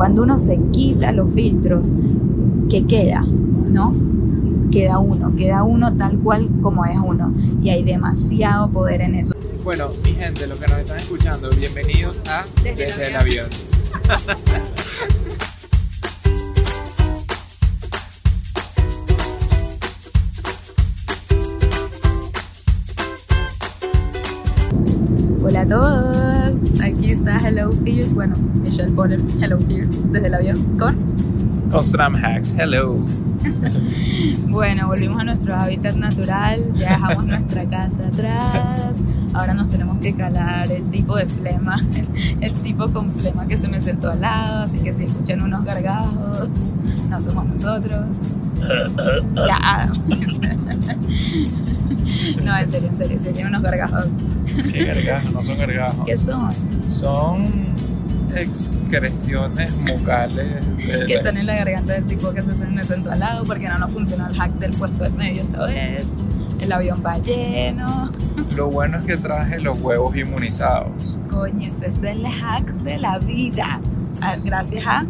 [0.00, 1.92] cuando uno se quita los filtros,
[2.70, 3.20] ¿qué queda?
[3.20, 3.94] ¿No?
[4.72, 7.34] Queda uno, queda uno tal cual como es uno.
[7.62, 9.34] Y hay demasiado poder en eso.
[9.62, 13.46] Bueno, mi gente, los que nos están escuchando, bienvenidos a Desde Desde, el el avión.
[25.44, 26.19] Hola a todos,
[26.82, 30.96] aquí está Hello Fears, bueno, Michelle Potter, Hello Fears, desde el avión con...
[31.70, 32.96] Con Stram Hacks, hello.
[34.48, 38.92] Bueno, volvimos a nuestro hábitat natural, ya dejamos nuestra casa atrás,
[39.34, 41.76] ahora nos tenemos que calar el tipo de flema,
[42.40, 45.64] el, tipo con flema que se me sentó al lado, así que si escuchan unos
[45.64, 46.48] gargajos,
[47.08, 48.16] no somos nosotros.
[49.48, 49.90] Ya.
[52.44, 54.06] No, en serio, en serio, si tienen unos gargajos.
[54.72, 56.04] Qué gargajos, no son gargajos.
[56.06, 56.50] ¿Qué son?
[56.88, 57.48] Son
[58.34, 60.46] excreciones mucales.
[60.78, 63.68] que la- están en la garganta del tipo que se me sentó al lado porque
[63.68, 66.06] no nos funcionó el hack del puesto del medio esta vez.
[66.60, 68.10] El avión va lleno.
[68.56, 71.18] Lo bueno es que traje los huevos inmunizados.
[71.28, 73.80] Coño, ese es el hack de la vida.
[74.22, 75.04] Ah, Gracias a,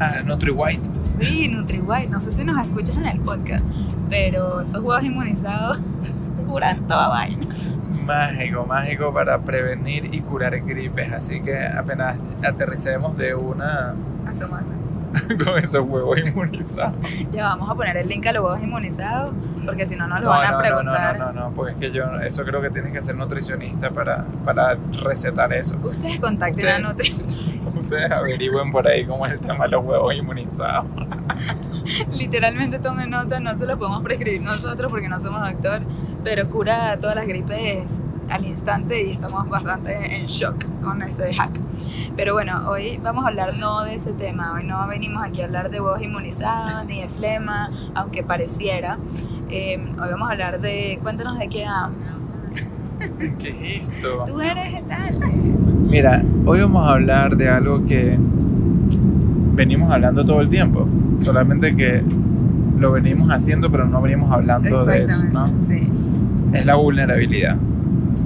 [0.00, 0.82] Ah, NutriWhite.
[1.20, 2.08] sí, NutriWhite.
[2.08, 3.64] No sé si nos escuchas en el podcast,
[4.08, 5.78] pero esos huevos inmunizados
[6.48, 7.46] curan toda vaina.
[8.04, 11.12] Mágico, mágico para prevenir y curar gripes.
[11.12, 13.94] Así que apenas aterricemos de una
[14.26, 14.72] A tomarlo.
[15.44, 16.94] con esos huevos inmunizados.
[17.30, 19.32] Ya vamos a poner el link a los huevos inmunizados,
[19.64, 21.18] porque si no nos lo No, van a no, no, preguntar.
[21.18, 24.24] no, no, no, porque es que yo, eso creo que tienes que ser nutricionista para,
[24.44, 25.76] para recetar eso.
[25.82, 27.10] Ustedes contacten a Nutri.
[27.80, 30.86] Ustedes averigüen por ahí cómo es el tema de los huevos inmunizados.
[32.12, 35.80] Literalmente tomen nota, no se lo podemos prescribir nosotros porque no somos doctor,
[36.22, 41.50] pero cura todas las gripes al instante y estamos bastante en shock con ese hack.
[42.16, 45.44] Pero bueno, hoy vamos a hablar no de ese tema, hoy no venimos aquí a
[45.44, 48.98] hablar de huevos inmunizados ni de flema, aunque pareciera.
[49.50, 51.94] Eh, hoy vamos a hablar de, cuéntanos de qué amo.
[53.38, 54.24] ¿Qué es esto?
[54.26, 55.18] Tú eres tal.
[55.88, 58.18] Mira, hoy vamos a hablar de algo que
[59.54, 60.88] venimos hablando todo el tiempo,
[61.20, 62.02] solamente que
[62.78, 65.46] lo venimos haciendo pero no venimos hablando de eso, ¿no?
[65.62, 65.88] Sí.
[66.52, 67.56] Es la vulnerabilidad.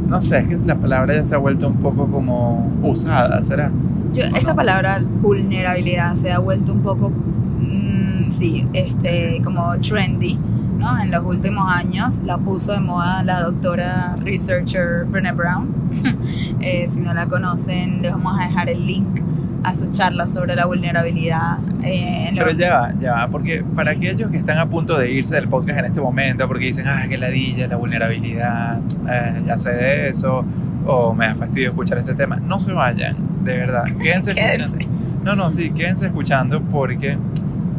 [0.08, 3.70] No sé, es que la palabra ya se ha vuelto un poco como usada, ¿será?
[4.12, 4.56] Yo, ¿O esta no?
[4.56, 10.38] palabra vulnerabilidad se ha vuelto un poco, mm, sí, este, como trendy,
[10.78, 11.00] ¿no?
[11.00, 15.68] En los últimos años la puso de moda la doctora researcher Brené Brown.
[16.60, 19.20] Eh, si no la conocen, les vamos a dejar el link
[19.64, 21.58] a su charla sobre la vulnerabilidad.
[21.82, 24.96] eh, en Pero los- ya va, ya va, porque para aquellos que están a punto
[24.98, 28.78] de irse del podcast en este momento, porque dicen, ah, que ladilla, la vulnerabilidad,
[29.08, 30.44] eh, ya sé de eso,
[30.86, 34.62] o me da fastidio escuchar este tema, no se vayan, de verdad, quédense Quédense.
[34.78, 34.96] escuchando.
[35.24, 37.18] No, no, sí, quédense escuchando porque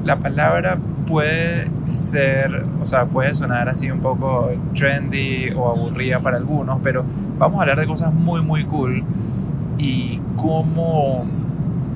[0.03, 0.77] la palabra
[1.07, 7.05] puede ser, o sea, puede sonar así un poco trendy o aburrida para algunos, pero
[7.39, 9.03] vamos a hablar de cosas muy, muy cool
[9.77, 11.25] y cómo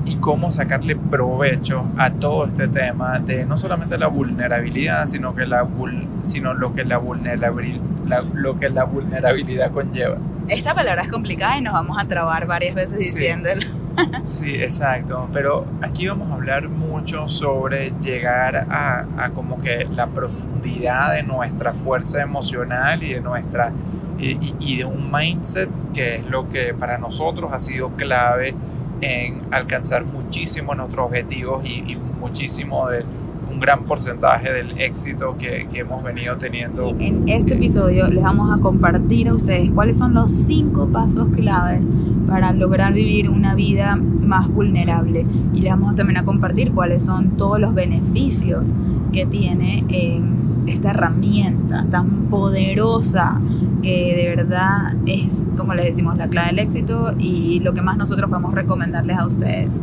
[0.04, 5.46] y cómo sacarle provecho a todo este tema de no solamente la vulnerabilidad, sino que
[5.46, 10.16] la vul- sino lo que la vulnerabilidad lo que la vulnerabilidad conlleva.
[10.48, 13.04] Esta palabra es complicada y nos vamos a trabar varias veces Sí.
[13.04, 13.62] diciéndolo.
[14.24, 15.28] Sí, exacto.
[15.34, 21.22] Pero aquí vamos a hablar mucho sobre llegar a, a como que la profundidad de
[21.22, 23.70] nuestra fuerza emocional y de nuestra
[24.18, 28.54] y- y de un mindset que es lo que para nosotros ha sido clave
[29.02, 33.04] en alcanzar muchísimo nuestros objetivos y, muchísimo de
[33.52, 36.94] un gran porcentaje del éxito que, que hemos venido teniendo.
[37.00, 41.84] En este episodio les vamos a compartir a ustedes cuáles son los cinco pasos claves
[42.28, 45.26] para lograr vivir una vida más vulnerable.
[45.52, 48.72] Y les vamos también a compartir cuáles son todos los beneficios
[49.12, 50.20] que tiene eh,
[50.66, 53.42] esta herramienta tan poderosa
[53.82, 57.96] que de verdad es, como les decimos, la clave del éxito y lo que más
[57.96, 59.82] nosotros podemos recomendarles a ustedes.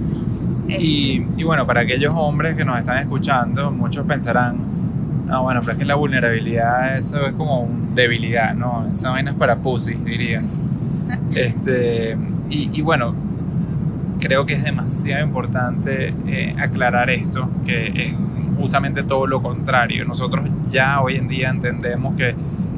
[0.68, 4.70] Este, Y, y bueno, para aquellos hombres que nos están escuchando, muchos pensarán,
[5.26, 8.88] no, bueno, pero es que la vulnerabilidad, eso es como debilidad, ¿no?
[8.92, 10.54] Esa vaina es para pussies, dirían.
[11.32, 12.18] Este,
[12.50, 13.16] y, y bueno,
[14.20, 18.16] creo que es demasiado importante eh, aclarar esto, que es
[18.60, 20.06] justamente todo lo contrario.
[20.06, 22.36] Nosotros ya hoy en día entendemos que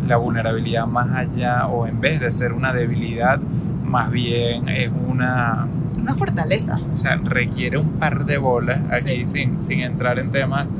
[0.08, 3.40] la vulnerabilidad más allá o en vez de ser una debilidad,
[3.86, 5.68] más bien es una,
[6.00, 6.80] una fortaleza.
[6.92, 9.26] o sea, requiere un par de bolas aquí Sí.
[9.26, 10.74] sin, sin entrar en temas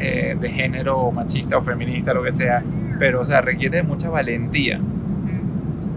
[0.00, 2.62] eh, de género o machista o feminista, lo que sea,
[2.98, 4.80] pero o sea, requiere de mucha valentía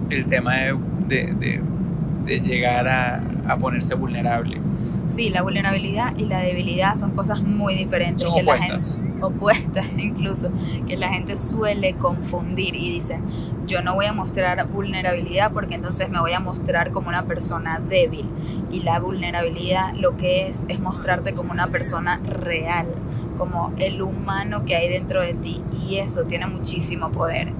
[0.10, 0.76] el tema de,
[1.08, 1.62] de- de-
[2.26, 4.58] de llegar a, a ponerse vulnerable.
[5.08, 8.24] Sí, la vulnerabilidad y la debilidad son cosas muy diferentes.
[8.24, 8.96] Son que la opuestas.
[8.98, 10.52] gente- opuestas incluso,
[10.86, 13.22] que la gente suele confundir y dicen,
[13.66, 17.80] yo no voy a mostrar vulnerabilidad porque entonces me voy a mostrar como una persona
[17.80, 18.26] débil.
[18.72, 22.88] Y la vulnerabilidad lo que es es mostrarte como una persona real,
[23.38, 25.62] como el humano que hay dentro de ti.
[25.88, 27.54] Y eso tiene muchísimo poder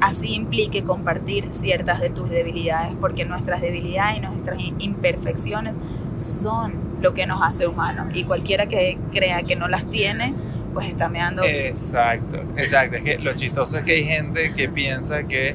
[0.00, 5.78] así implique compartir ciertas de tus debilidades, porque nuestras debilidades y nuestras imperfecciones
[6.16, 8.08] son lo que nos hace humanos.
[8.14, 10.34] Y cualquiera que crea que no las tiene,
[10.72, 11.42] pues está meando.
[11.44, 12.96] Exacto, exacto.
[12.96, 15.54] Es que lo chistoso es que hay gente que piensa que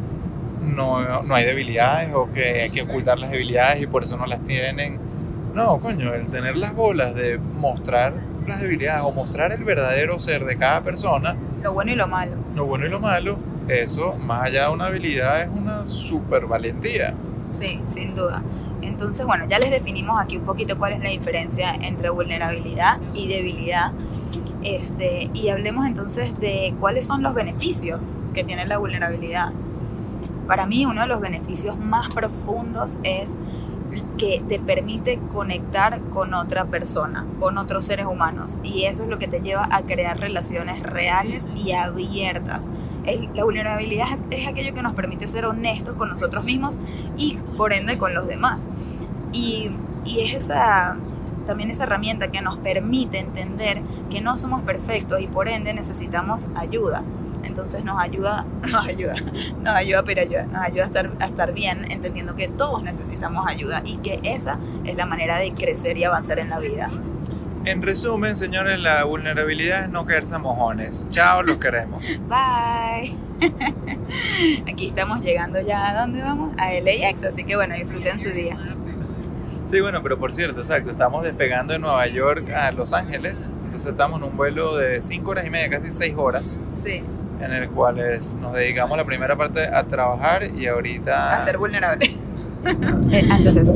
[0.64, 4.26] no, no hay debilidades o que hay que ocultar las debilidades y por eso no
[4.26, 4.98] las tienen.
[5.54, 8.14] No, coño, el tener las bolas de mostrar
[8.48, 12.32] las debilidades o mostrar el verdadero ser de cada persona, Lo bueno y lo malo.
[12.56, 17.14] lo bueno y lo malo, eso, más allá de una habilidad, es una super valentía.
[17.48, 18.42] Sí, sin duda.
[18.82, 23.28] Entonces, bueno, ya les definimos aquí un poquito cuál es la diferencia entre vulnerabilidad y
[23.28, 23.92] debilidad.
[24.64, 29.52] Este, y hablemos entonces de cuáles son los beneficios que tiene la vulnerabilidad.
[30.48, 33.38] Para mí, uno de los beneficios más profundos es
[34.18, 38.58] que te permite conectar con otra persona, con otros seres humanos.
[38.64, 42.66] Y eso es lo que te lleva a crear relaciones reales y abiertas.
[43.10, 46.80] Es- la vulnerabilidad es, es aquello que nos permite ser honestos con nosotros mismos
[47.18, 48.70] y por ende con los demás.
[49.34, 49.70] Y,
[50.06, 50.96] y es esa,
[51.48, 56.50] también esa herramienta que nos permite entender que no somos perfectos y por ende necesitamos
[56.56, 57.04] ayuda.
[57.44, 59.16] Entonces nos ayuda, nos ayuda,
[59.62, 63.48] nos ayuda, pero ayuda, nos ayuda a estar, a estar bien, entendiendo que todos necesitamos
[63.48, 66.90] ayuda y que esa es la manera de crecer y avanzar en la vida.
[67.66, 71.06] En resumen, señores, la vulnerabilidad es no caerse a mojones.
[71.10, 72.02] Chao, los queremos.
[72.30, 73.14] Bye.
[74.72, 76.54] Aquí estamos llegando ya a dónde vamos?
[76.58, 78.58] A LAX, así que bueno, disfruten su día.
[79.66, 83.86] Sí, bueno, pero por cierto, exacto, estamos despegando de Nueva York a Los Ángeles, entonces
[83.86, 87.04] estamos en un vuelo de 5 horas y media, casi 6 horas, Sí,
[87.40, 91.38] en el cual es- nos dedicamos la primera parte a trabajar y ahorita...
[91.38, 92.08] a ser vulnerable.
[92.08, 93.70] Eh, Entonces,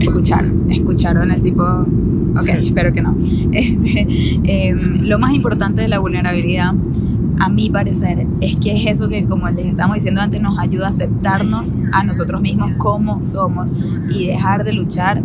[0.00, 1.62] escucharon, escucharon el tipo.
[1.62, 3.14] Ok, espero que no.
[3.52, 4.06] Este,
[4.44, 6.74] em, lo más importante de la vulnerabilidad,
[7.40, 10.86] a mi parecer, es que es eso que, como les estábamos diciendo antes, nos ayuda
[10.86, 13.72] a aceptarnos a nosotros mismos como somos
[14.10, 15.18] y dejar de luchar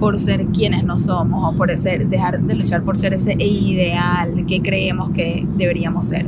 [0.00, 4.44] por ser quienes no somos o por ser, dejar de luchar por ser ese ideal
[4.46, 6.26] que creemos que deberíamos ser.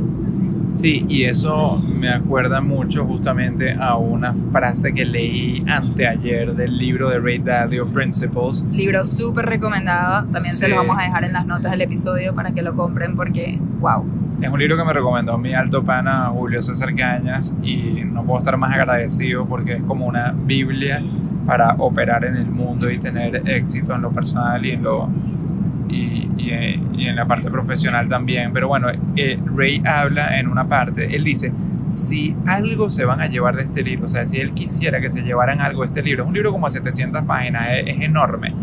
[0.77, 7.09] Sí, y eso me acuerda mucho justamente a una frase que leí anteayer del libro
[7.09, 10.27] de Ray Dalio, Principles, Libro súper recomendado.
[10.27, 13.15] También se lo vamos a dejar en las notas del episodio para que lo compren
[13.15, 14.05] porque, wow.
[14.39, 18.37] Es un libro que me recomendó mi alto pana Julio César Cañas y no puedo
[18.37, 21.01] estar más agradecido porque es como una Biblia
[21.47, 25.09] para operar en el mundo y tener éxito en lo personal y en lo
[25.89, 28.51] y, en la parte profesional también.
[28.53, 31.51] Pero bueno, eh, Ray habla en una parte, él dice,
[31.89, 35.09] si algo se van a llevar de este libro, o sea, si él quisiera que
[35.09, 38.53] se llevaran algo de este libro, es un libro como 700 páginas, es enorme.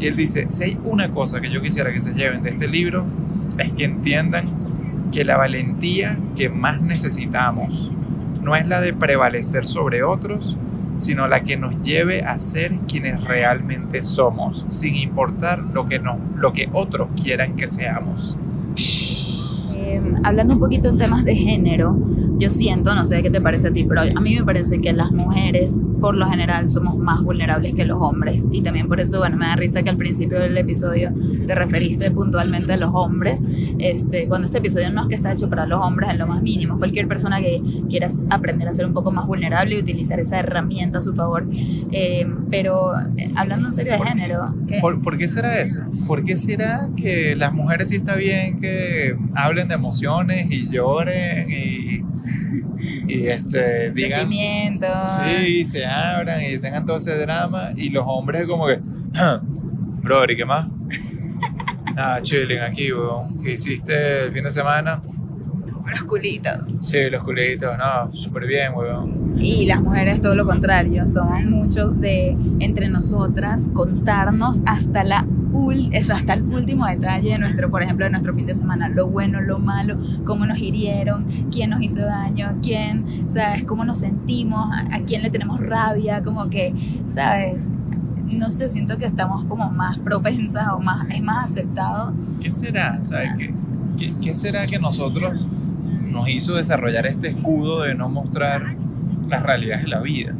[0.00, 2.68] Y él dice, si hay una cosa que yo quisiera que se lleven de este
[2.68, 3.06] libro,
[3.58, 4.48] es que entiendan
[5.12, 7.92] que la valentía que más necesitamos
[8.42, 10.58] no es la de prevalecer sobre otros,
[10.94, 16.18] sino la que nos lleve a ser quienes realmente somos, sin importar lo que, no,
[16.36, 18.38] lo que otros quieran que seamos.
[19.74, 21.96] Eh, hablando un poquito en temas de género,
[22.38, 24.92] yo siento, no sé qué te parece a ti, pero a mí me parece que
[24.92, 28.48] las mujeres, por lo general, somos más vulnerables que los hombres.
[28.52, 31.12] Y también por eso, bueno, me da risa que al principio del episodio
[31.46, 33.42] te referiste puntualmente a los hombres.
[33.78, 36.42] Este, cuando este episodio no es que está hecho para los hombres en lo más
[36.42, 36.78] mínimo.
[36.78, 40.98] Cualquier persona que quiera aprender a ser un poco más vulnerable y utilizar esa herramienta
[40.98, 41.46] a su favor.
[41.92, 44.78] Eh, pero eh, hablando en serio de ¿Por género, ¿qué?
[44.80, 45.80] ¿Por, por qué será eso?
[46.06, 51.50] ¿Por qué será que las mujeres sí está bien que hablen de emociones y lloren
[51.50, 52.02] y,
[53.08, 54.20] y este, digan...
[54.20, 55.14] sentimientos.
[55.24, 58.80] Sí, se abran y tengan todo ese drama y los hombres es como que,
[60.02, 60.68] brother, ¿y qué más?
[61.94, 63.38] Nada, chilling aquí, weón.
[63.38, 65.00] ¿Qué hiciste el fin de semana?
[65.90, 66.74] Los culitos.
[66.80, 69.36] Sí, los culitos, no, súper bien, weón.
[69.38, 75.26] Y las mujeres todo lo contrario, somos muchos de entre nosotras contarnos hasta la
[75.92, 79.06] eso, hasta el último detalle de nuestro, por ejemplo, de nuestro fin de semana, lo
[79.06, 84.70] bueno, lo malo, cómo nos hirieron, quién nos hizo daño, quién, sabes, cómo nos sentimos,
[84.72, 86.74] a, quién le tenemos rabia, como que,
[87.08, 87.68] sabes,
[88.24, 92.12] no sé, siento que estamos como más propensas o más, es más aceptado.
[92.40, 93.02] ¿Qué será?
[93.02, 93.54] ¿Sabes qué,
[93.96, 95.46] qué, qué será que nosotros
[96.10, 98.76] nos hizo desarrollar este escudo de no mostrar
[99.28, 100.34] las realidades de la vida?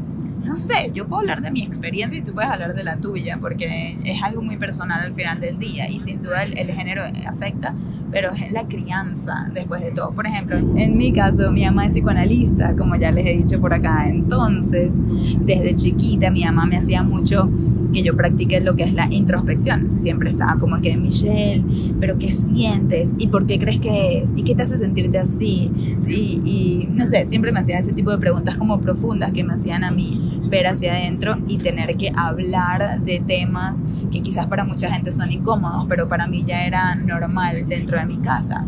[0.44, 3.38] No sé, yo puedo hablar de mi experiencia y tú puedes hablar de la tuya,
[3.40, 7.74] porque es algo muy personal al final del día y sin duda el, género afecta,
[8.10, 10.12] pero es la crianza después de todo.
[10.12, 13.72] Por ejemplo, en mi caso, mi mamá es psicoanalista, como ya les he dicho por
[13.72, 14.96] acá, entonces,
[15.40, 17.48] desde chiquita mi mamá me hacía mucho
[17.92, 20.02] que yo practique lo que es la introspección.
[20.02, 21.64] Siempre estaba como que, Michelle,
[22.00, 23.14] pero ¿qué sientes?
[23.18, 24.32] ¿Y por qué crees que es?
[24.36, 25.70] ¿Y qué te hace sentirte así?
[26.06, 29.54] Y, y no sé, siempre me hacía ese tipo de preguntas como profundas que me
[29.54, 34.64] hacían a mí ver hacia adentro y tener que hablar de temas que quizás para
[34.64, 38.64] mucha gente son incómodos, pero para mí ya era normal dentro de mi casa.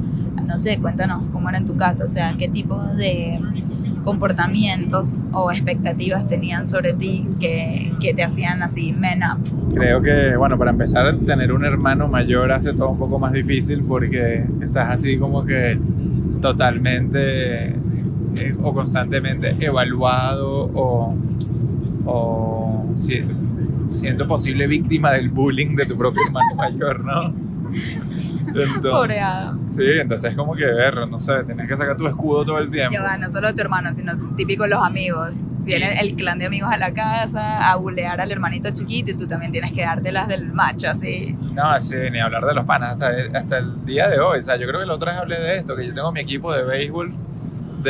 [0.47, 3.39] No sé, cuéntanos cómo era en tu casa, o sea, qué tipo de
[4.07, 9.75] comportamientos o expectativas tenían sobre ti que, que te hacían así, men up?
[9.75, 13.83] Creo que, bueno, para empezar, tener un hermano mayor hace todo un poco más difícil
[13.83, 15.77] porque estás así como que
[16.41, 17.75] totalmente
[18.37, 21.15] eh, o constantemente evaluado o,
[22.07, 23.23] o si-
[23.91, 27.33] siendo posible víctima del bullying de tu propio hermano mayor, ¿no?
[28.49, 29.21] Entonces, Pobre
[29.67, 32.71] sí, entonces es como que ver, no sé, tienes que sacar tu escudo todo el
[32.71, 32.93] tiempo.
[32.95, 35.45] Ya va, no solo tu hermano, sino típico los amigos.
[35.65, 39.27] Viene el clan de amigos a la casa a bulear al hermanito chiquito y tú
[39.27, 41.37] también tienes que darte las del macho, así.
[41.55, 44.39] No, sí, ni hablar de los panas hasta el, hasta el día de hoy.
[44.39, 46.21] O sea, yo creo que la otra vez hablé de esto, que yo tengo mi
[46.21, 47.13] equipo de béisbol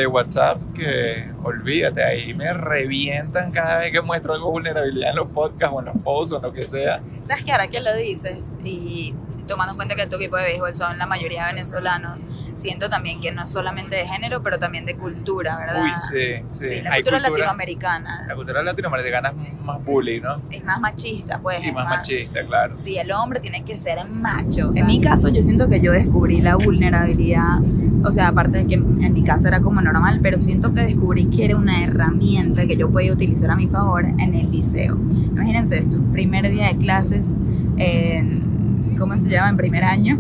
[0.00, 5.16] de WhatsApp que, olvídate, ahí me revientan cada vez que muestro algo de vulnerabilidad en
[5.16, 7.00] los podcasts o en los posts o en lo que sea.
[7.22, 9.14] ¿Sabes que ahora que lo dices y
[9.46, 12.20] tomando en cuenta que tu equipo de béisbol son la mayoría venezolanos,
[12.56, 15.82] siento también que no es solamente de género, pero también de cultura, ¿verdad?
[15.84, 16.68] Uy, sí, sí.
[16.68, 20.40] Sí, la Hay cultura culturas- latinoamericana La cultura latinoamericana es más bully, ¿no?
[20.50, 21.64] es más machista, pues.
[21.64, 22.74] Y más machista, claro.
[22.74, 24.70] Sí, el hombre tiene que ser macho.
[24.74, 27.58] En mi caso, yo siento que yo descubrí la vulnerabilidad,
[28.04, 31.26] o sea, aparte de que en mi casa era como normal, pero siento que descubrí
[31.26, 34.96] que era una herramienta que yo podía utilizar a mi favor en el liceo.
[34.96, 37.34] Imagínense esto, primer día de clases,
[37.76, 38.55] en,
[38.96, 39.50] ¿cómo se llama?
[39.50, 40.18] En primer año,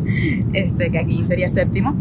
[0.52, 1.94] este, que aquí sería séptimo.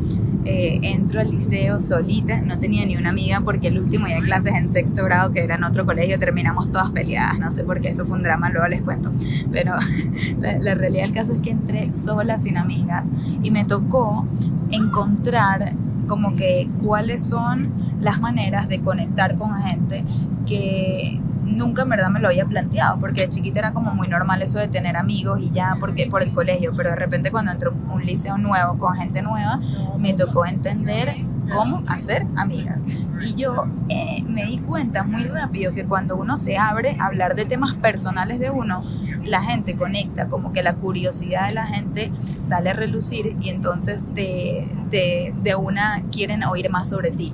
[0.46, 4.24] eh, entro al liceo solita, no tenía ni una amiga porque el último día de
[4.24, 7.80] clases en sexto grado, que era en otro colegio, terminamos todas peleadas, no sé por
[7.80, 9.12] qué, eso fue un drama, luego les cuento,
[9.51, 9.75] pero
[10.42, 13.10] la, la realidad del caso es que entré sola, sin amigas,
[13.42, 14.27] y me tocó
[14.72, 15.74] encontrar
[16.08, 17.70] como que cuáles son
[18.01, 20.03] las maneras de conectar con gente
[20.46, 24.42] que nunca en verdad me lo había planteado, porque de chiquita era como muy normal
[24.42, 27.74] eso de tener amigos y ya, porque por el colegio, pero de repente cuando entró
[27.92, 29.60] un liceo nuevo con gente nueva,
[29.98, 31.16] me tocó entender
[31.54, 32.86] cómo hacer amigas.
[33.22, 37.36] Y yo eh, me di cuenta muy rápido que cuando uno se abre a hablar
[37.36, 38.82] de temas personales de uno,
[39.24, 44.06] la gente conecta, como que la curiosidad de la gente sale a relucir y entonces
[44.16, 47.34] te, te- de una quieren oír más sobre ti.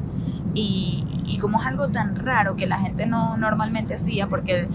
[0.55, 4.67] Y, y como es algo tan raro que la gente no normalmente hacía, porque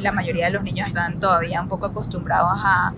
[0.00, 2.92] la mayoría de los niños están todavía un poco acostumbrados a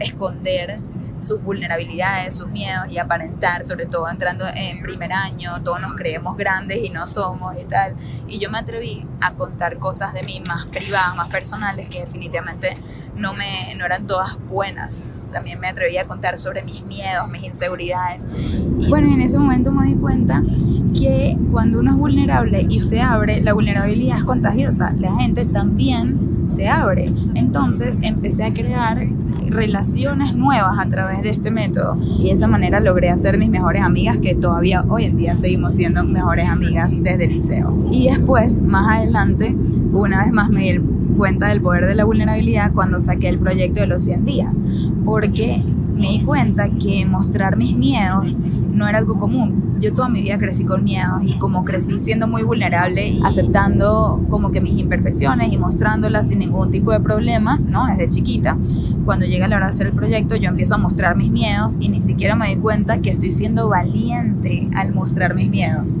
[0.00, 0.78] esconder
[1.20, 6.36] sus vulnerabilidades, sus miedos y aparentar, sobre todo entrando en primer año, todos nos creemos
[6.36, 7.94] grandes y no somos y tal.
[8.26, 12.76] Y yo me atreví a contar cosas de mí más privadas, más personales, que definitivamente
[13.14, 15.04] no, me, no eran todas buenas.
[15.32, 18.26] También me atreví a contar sobre mis miedos, mis inseguridades.
[18.34, 20.42] Y bueno, en ese momento me di cuenta
[20.98, 24.92] que cuando uno es vulnerable y se abre, la vulnerabilidad es contagiosa.
[24.98, 27.12] La gente también se abre.
[27.34, 29.06] Entonces empecé a crear
[29.48, 33.82] relaciones nuevas a través de este método y de esa manera logré hacer mis mejores
[33.82, 37.88] amigas que todavía hoy en día seguimos siendo mejores amigas desde el liceo.
[37.90, 39.54] Y después, más adelante,
[39.92, 40.80] una vez más me di
[41.16, 44.56] cuenta del poder de la vulnerabilidad cuando saqué el proyecto de los 100 días,
[45.04, 45.62] porque
[45.94, 48.36] me di cuenta que mostrar mis miedos
[48.76, 49.76] no era algo común.
[49.80, 54.50] Yo toda mi vida crecí con miedos y como crecí siendo muy vulnerable aceptando como
[54.50, 57.86] que mis imperfecciones y mostrándolas sin ningún tipo de problema, ¿no?
[57.86, 58.56] Desde chiquita,
[59.04, 61.88] cuando llega la hora de hacer el proyecto yo empiezo a mostrar mis miedos y
[61.88, 65.96] ni siquiera me di cuenta que estoy siendo valiente al mostrar mis miedos.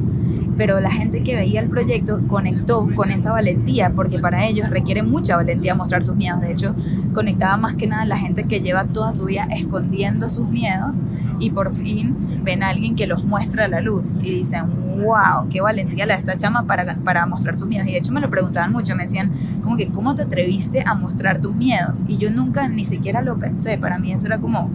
[0.56, 5.02] Pero la gente que veía el proyecto conectó con esa valentía, porque para ellos requiere
[5.02, 6.40] mucha valentía mostrar sus miedos.
[6.40, 6.74] De hecho,
[7.12, 11.02] conectaba más que nada la gente que lleva toda su vida escondiendo sus miedos
[11.38, 14.64] y por fin ven a alguien que los muestra a la luz y dicen,
[15.02, 17.88] wow, qué valentía la de esta chama para, para mostrar sus miedos.
[17.88, 19.32] Y de hecho me lo preguntaban mucho, me decían,
[19.62, 22.00] como que, ¿cómo te atreviste a mostrar tus miedos?
[22.06, 24.70] Y yo nunca ni siquiera lo pensé, para mí eso era como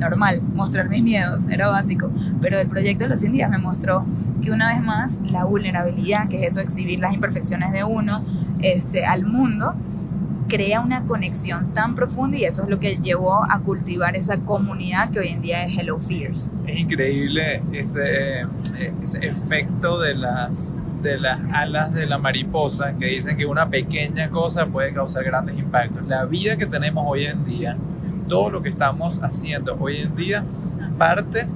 [0.00, 2.10] normal, mostrar mis miedos, era básico.
[2.40, 4.04] Pero el proyecto de los 100 días me mostró
[4.42, 8.24] que una vez más la vulnerabilidad, que es eso, exhibir las imperfecciones de uno
[8.60, 9.74] este, al mundo,
[10.48, 15.10] crea una conexión tan profunda y eso es lo que llevó a cultivar esa comunidad
[15.10, 16.50] que hoy en día es Hello Fears.
[16.66, 18.46] Es increíble ese,
[19.00, 24.28] ese efecto de las de las alas de la mariposa que dicen que una pequeña
[24.28, 26.08] cosa puede causar grandes impactos.
[26.08, 27.76] La vida que tenemos hoy en día,
[28.30, 30.44] todo lo que estamos haciendo hoy en día,
[30.96, 31.46] parte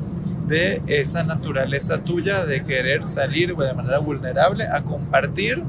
[0.47, 5.63] de esa naturaleza tuya de querer salir de manera vulnerable a compartir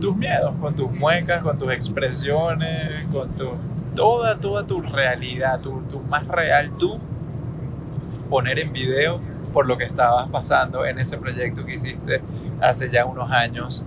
[0.00, 3.48] tus miedos, con tus muecas, con tus expresiones, con tu,
[3.96, 6.98] toda, toda tu realidad, tu, tu más real tú,
[8.28, 9.18] poner en video
[9.52, 12.20] por lo que estabas pasando en ese proyecto que hiciste
[12.60, 13.84] hace ya unos años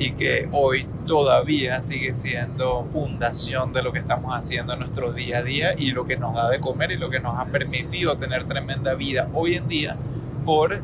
[0.00, 5.38] y que hoy todavía sigue siendo fundación de lo que estamos haciendo en nuestro día
[5.38, 8.16] a día y lo que nos da de comer y lo que nos ha permitido
[8.16, 9.98] tener tremenda vida hoy en día
[10.46, 10.80] por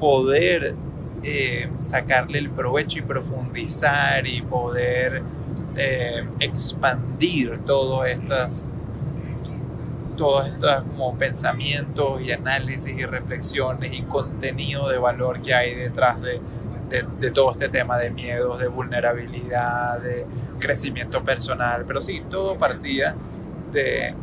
[0.00, 0.74] poder
[1.22, 5.22] eh, sacarle el provecho y profundizar y poder
[5.76, 8.68] eh, expandir todas estas
[10.16, 16.20] todos estos como pensamientos y análisis y reflexiones y contenido de valor que hay detrás
[16.20, 16.40] de,
[16.90, 20.26] de, todo este tema de miedos, de vulnerabilidad, de
[20.58, 21.84] crecimiento personal.
[21.86, 23.14] Pero sí, todo partía
[23.72, 24.14] de,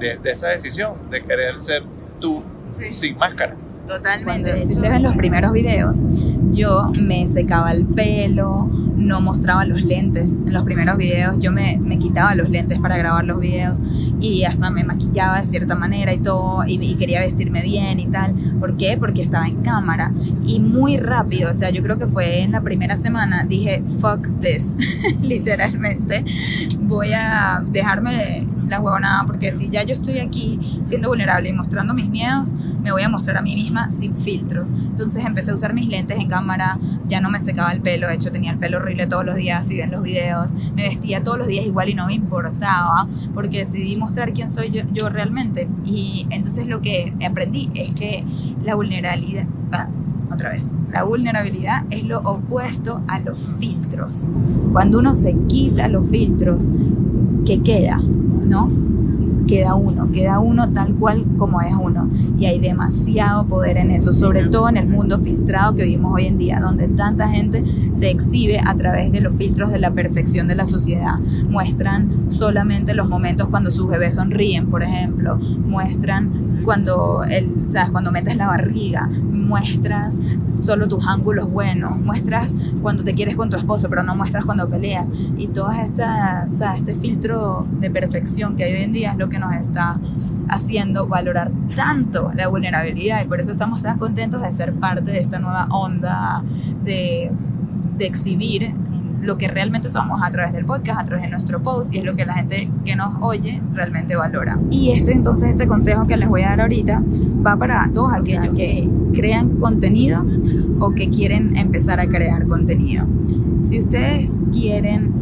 [0.00, 1.82] de esa decisión de querer ser
[2.20, 2.44] tú
[2.90, 3.54] sin máscara.
[3.86, 4.66] Totalmente.
[4.66, 5.96] si ustedes ven los primeros videos,
[6.50, 10.38] yo me secaba el pelo, no mostraba los lentes.
[10.44, 13.80] En los primeros videos yo me, me quitaba los lentes para grabar los videos
[14.20, 18.06] y hasta me maquillaba de cierta manera y todo, y, y, quería vestirme bien y
[18.06, 18.34] tal.
[18.58, 18.96] ¿Por qué?
[18.98, 20.12] Porque estaba en cámara
[20.46, 24.26] y muy rápido, o sea, yo creo que fue en la primera semana, dije, fuck
[24.40, 24.74] this,
[25.22, 26.24] literalmente.
[26.80, 31.94] Voy a dejarme la huevonada, porque si ya yo estoy aquí siendo vulnerable y mostrando
[31.94, 34.66] mis miedos, me voy a mostrar a mí misma sin filtro.
[34.66, 38.14] Entonces empecé a usar mis lentes en cámara, ya no me secaba el pelo, de
[38.14, 41.38] hecho tenía el pelo horrible todos los días, si ven los videos, me vestía todos
[41.38, 45.68] los días igual y no me importaba, porque decidí mostrar quién soy yo, realmente.
[45.84, 48.24] Y entonces lo que aprendí es que
[48.62, 49.46] la vulnerabilidad...
[49.72, 49.88] Ah,
[50.30, 54.26] otra vez, la vulnerabilidad es lo opuesto a los filtros.
[54.72, 56.68] Cuando uno se quita los filtros,
[57.46, 57.98] ¿qué queda?
[58.48, 58.70] ¿No?
[59.48, 62.08] Queda uno, queda uno tal cual como es uno.
[62.38, 66.26] Y hay demasiado poder en eso, sobre todo en el mundo filtrado que vivimos hoy
[66.26, 70.48] en día, donde tanta gente se exhibe a través de los filtros de la perfección
[70.48, 71.18] de la sociedad.
[71.48, 75.36] Muestran solamente los momentos cuando sus bebés sonríen, por ejemplo.
[75.36, 77.90] Muestran cuando, el, ¿sabes?
[77.90, 80.18] cuando metes la barriga, muestras
[80.60, 84.68] solo tus ángulos buenos, muestras cuando te quieres con tu esposo, pero no muestras cuando
[84.68, 85.06] peleas.
[85.36, 89.37] Y todo esta, este filtro de perfección que hay hoy en día es lo que
[89.38, 89.98] nos está
[90.48, 95.20] haciendo valorar tanto la vulnerabilidad y por eso estamos tan contentos de ser parte de
[95.20, 96.42] esta nueva onda
[96.84, 97.30] de,
[97.96, 98.74] de exhibir
[99.20, 102.04] lo que realmente somos a través del podcast, a través de nuestro post y es
[102.04, 104.58] lo que la gente que nos oye realmente valora.
[104.70, 107.02] Y este entonces, este consejo que les voy a dar ahorita
[107.46, 110.24] va para todos aquellos que crean contenido
[110.80, 113.04] o que quieren empezar a crear contenido.
[113.60, 115.12] Si ustedes quieren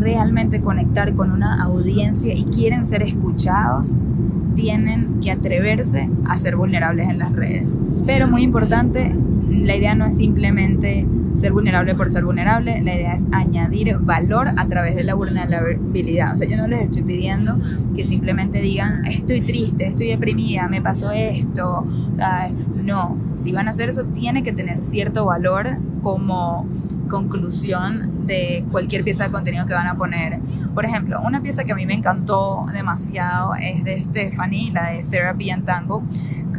[0.00, 3.96] realmente conectar con una audiencia y quieren ser escuchados,
[4.54, 7.78] tienen que atreverse a ser vulnerables en las redes.
[8.06, 9.14] Pero muy importante,
[9.48, 14.48] la idea no es simplemente ser vulnerable por ser vulnerable, la idea es añadir valor
[14.56, 16.32] a través de la vulnerabilidad.
[16.34, 17.58] O sea, yo no les estoy pidiendo
[17.94, 21.86] que simplemente digan, estoy triste, estoy deprimida, me pasó esto,
[22.16, 22.52] ¿sabes?
[22.84, 26.66] No, si van a hacer eso, tiene que tener cierto valor como
[27.10, 30.40] conclusión de cualquier pieza de contenido que van a poner.
[30.74, 35.02] Por ejemplo, una pieza que a mí me encantó demasiado es de Stephanie, la de
[35.02, 36.02] Therapy and Tango.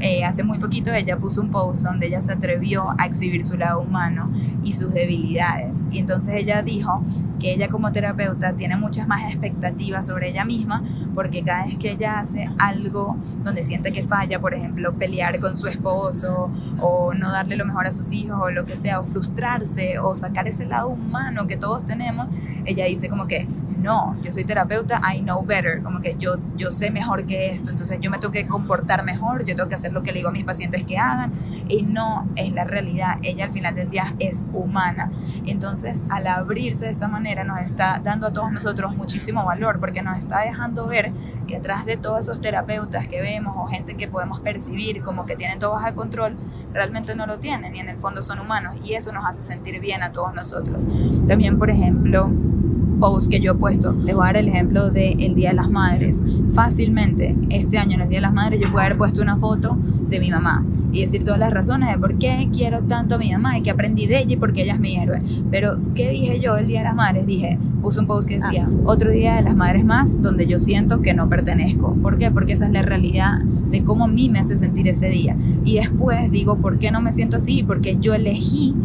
[0.01, 3.55] Eh, hace muy poquito ella puso un post donde ella se atrevió a exhibir su
[3.55, 4.31] lado humano
[4.63, 5.85] y sus debilidades.
[5.91, 7.03] Y entonces ella dijo
[7.39, 10.83] que ella como terapeuta tiene muchas más expectativas sobre ella misma
[11.13, 15.55] porque cada vez que ella hace algo donde siente que falla, por ejemplo, pelear con
[15.55, 19.03] su esposo o no darle lo mejor a sus hijos o lo que sea, o
[19.03, 22.27] frustrarse o sacar ese lado humano que todos tenemos,
[22.65, 23.47] ella dice como que
[23.81, 27.71] no, yo soy terapeuta, I know better, como que yo, yo sé mejor que esto,
[27.71, 30.29] entonces yo me tengo que comportar mejor, yo tengo que hacer lo que le digo
[30.29, 31.33] a mis pacientes que hagan
[31.67, 35.11] y no es la realidad, ella al final del día es humana.
[35.45, 40.01] Entonces al abrirse de esta manera nos está dando a todos nosotros muchísimo valor porque
[40.01, 41.11] nos está dejando ver
[41.47, 45.35] que atrás de todos esos terapeutas que vemos o gente que podemos percibir como que
[45.35, 46.35] tienen todo bajo control,
[46.73, 49.79] realmente no lo tienen y en el fondo son humanos y eso nos hace sentir
[49.79, 50.85] bien a todos nosotros.
[51.27, 52.29] También, por ejemplo,
[53.01, 53.91] post que yo he puesto.
[53.91, 56.23] Les voy a dar el ejemplo del Día de las Madres.
[56.53, 59.75] Fácilmente, este año en el Día de las Madres, yo puedo haber puesto una foto
[60.07, 63.31] de mi mamá y decir todas las razones de por qué quiero tanto a mi
[63.31, 65.21] mamá y que aprendí de ella y por qué ella es mi héroe.
[65.49, 67.25] Pero, ¿qué dije yo el Día de las Madres?
[67.25, 68.81] Dije, puse un post que decía, ah.
[68.85, 71.95] otro Día de las Madres más donde yo siento que no pertenezco.
[71.95, 72.29] ¿Por qué?
[72.29, 75.35] Porque esa es la realidad de cómo a mí me hace sentir ese día.
[75.65, 77.63] Y después digo, ¿por qué no me siento así?
[77.63, 78.75] Porque yo elegí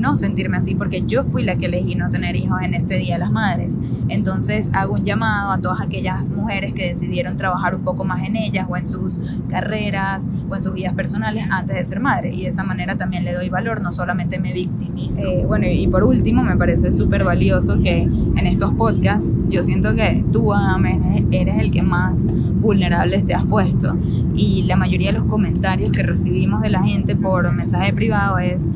[0.00, 3.14] no sentirme así porque yo fui la que elegí no tener hijos en este Día
[3.14, 3.78] de las Madres.
[4.08, 8.36] Entonces hago un llamado a todas aquellas mujeres que decidieron trabajar un poco más en
[8.36, 12.42] ellas o en sus carreras o en sus vidas personales antes de ser madre y
[12.42, 15.26] de esa manera también le doy valor, no solamente me victimizo.
[15.26, 19.94] Eh, bueno, y por último me parece súper valioso que en estos podcasts yo siento
[19.94, 23.96] que tú, Amen, eres el que más vulnerable te has puesto
[24.34, 28.66] y la mayoría de los comentarios que recibimos de la gente por mensaje privado es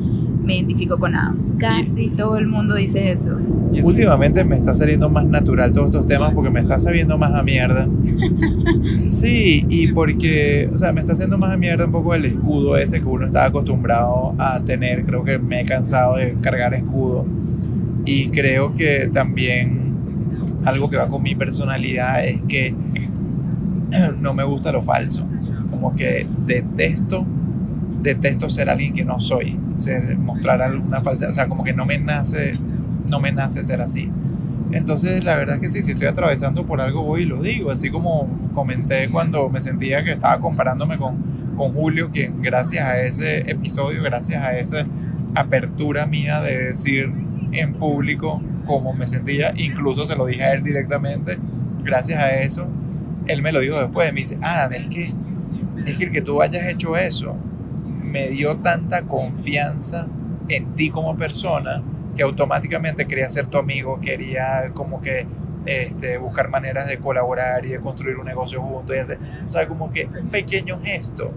[0.45, 1.35] me identifico con nada.
[1.57, 3.37] Casi todo el mundo dice eso.
[3.73, 7.33] Y últimamente me está saliendo más natural todos estos temas porque me está sabiendo más
[7.33, 7.87] a mierda.
[9.07, 12.77] Sí, y porque, o sea, me está haciendo más a mierda un poco el escudo
[12.77, 15.05] ese que uno estaba acostumbrado a tener.
[15.05, 17.25] Creo que me he cansado de cargar escudo.
[18.05, 19.93] Y creo que también
[20.65, 22.73] algo que va con mi personalidad es que
[24.21, 25.25] no me gusta lo falso.
[25.71, 27.25] Como que detesto
[28.05, 31.85] detesto ser alguien que no soy, ser, mostrar alguna falsedad, o sea, como que no
[31.85, 32.53] me nace,
[33.09, 34.09] no me nace ser así.
[34.71, 37.71] Entonces, la verdad es que sí, si estoy atravesando por algo, voy y lo digo,
[37.71, 41.15] así como comenté cuando me sentía que estaba comparándome con,
[41.55, 44.85] con Julio, que gracias a ese episodio, gracias a esa
[45.35, 47.11] apertura mía de decir
[47.51, 51.37] en público cómo me sentía, incluso se lo dije a él directamente,
[51.83, 52.67] gracias a eso,
[53.27, 55.13] él me lo dijo después, me dice, ah, es que,
[55.85, 57.37] es que el que tú hayas hecho eso
[58.15, 60.07] me dio tanta confianza
[60.47, 61.83] en ti como persona
[62.15, 65.27] que automáticamente quería ser tu amigo, quería como que
[65.65, 69.67] este, buscar maneras de colaborar y de construir un negocio juntos y hacer, o sea,
[69.67, 71.29] como que un pequeño gesto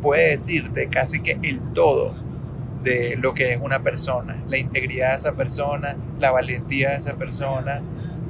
[0.00, 2.14] puede decirte casi que el todo
[2.84, 7.14] de lo que es una persona, la integridad de esa persona, la valentía de esa
[7.14, 7.82] persona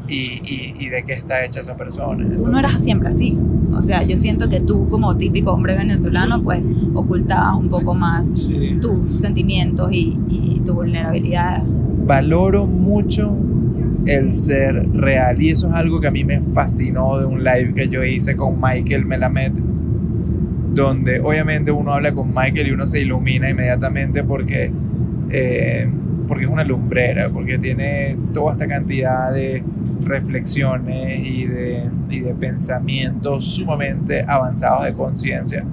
[0.08, 2.26] y, de qué está hecha esa persona.
[2.38, 3.36] Tú no eras siempre así.
[3.82, 8.32] O sea, yo siento que tú como típico hombre venezolano, pues ocultabas un poco más
[8.80, 11.64] tus sentimientos y, y tu vulnerabilidad.
[12.06, 13.36] Valoro mucho
[14.06, 17.74] el ser real y eso es algo que a mí me fascinó de un live
[17.74, 19.52] que yo hice con Michael Melamed
[20.72, 24.70] donde obviamente uno habla con Michael y uno se ilumina inmediatamente porque,
[25.28, 25.88] eh,
[26.28, 29.64] porque es una lumbrera, porque tiene toda esta cantidad de
[30.04, 35.64] reflexiones y de, y de pensamientos sumamente avanzados de conciencia.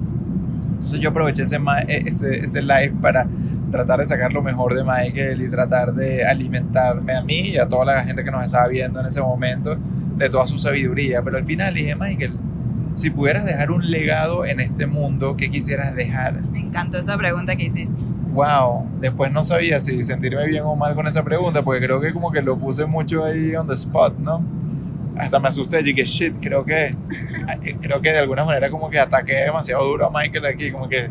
[0.80, 3.26] Entonces yo aproveché ese, e, ese, ese, live para
[3.70, 7.68] tratar de sacar lo mejor de Michael y tratar de alimentarme a mí y a
[7.68, 9.76] toda la gente que nos estaba viendo en ese momento
[10.16, 11.22] de toda su sabiduría.
[11.22, 12.32] Pero al final dije, Michael,
[12.94, 16.40] si pudieras dejar un legado en este mundo, ¿qué quisieras dejar?
[16.50, 20.94] Me encantó esa pregunta que hiciste wow, después no sabía si sentirme bien o mal
[20.94, 24.16] con esa pregunta, porque creo que como que lo puse mucho ahí on the spot,
[24.18, 24.42] ¿no?
[25.18, 26.94] Hasta me asusté y dije, shit, creo que,
[27.82, 31.10] creo que de alguna manera como que ataqué demasiado duro a Michael aquí, como que,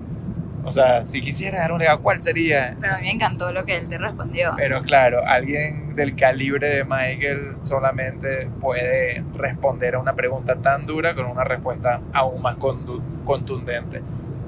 [0.64, 2.76] o sea, si quisiera dar un legado, ¿cuál sería?
[2.80, 4.54] Pero a mí me encantó lo que él te respondió.
[4.58, 11.14] Pero claro, alguien del calibre de Michael solamente puede responder a una pregunta tan dura
[11.14, 12.56] con una respuesta aún más
[13.26, 14.02] contundente.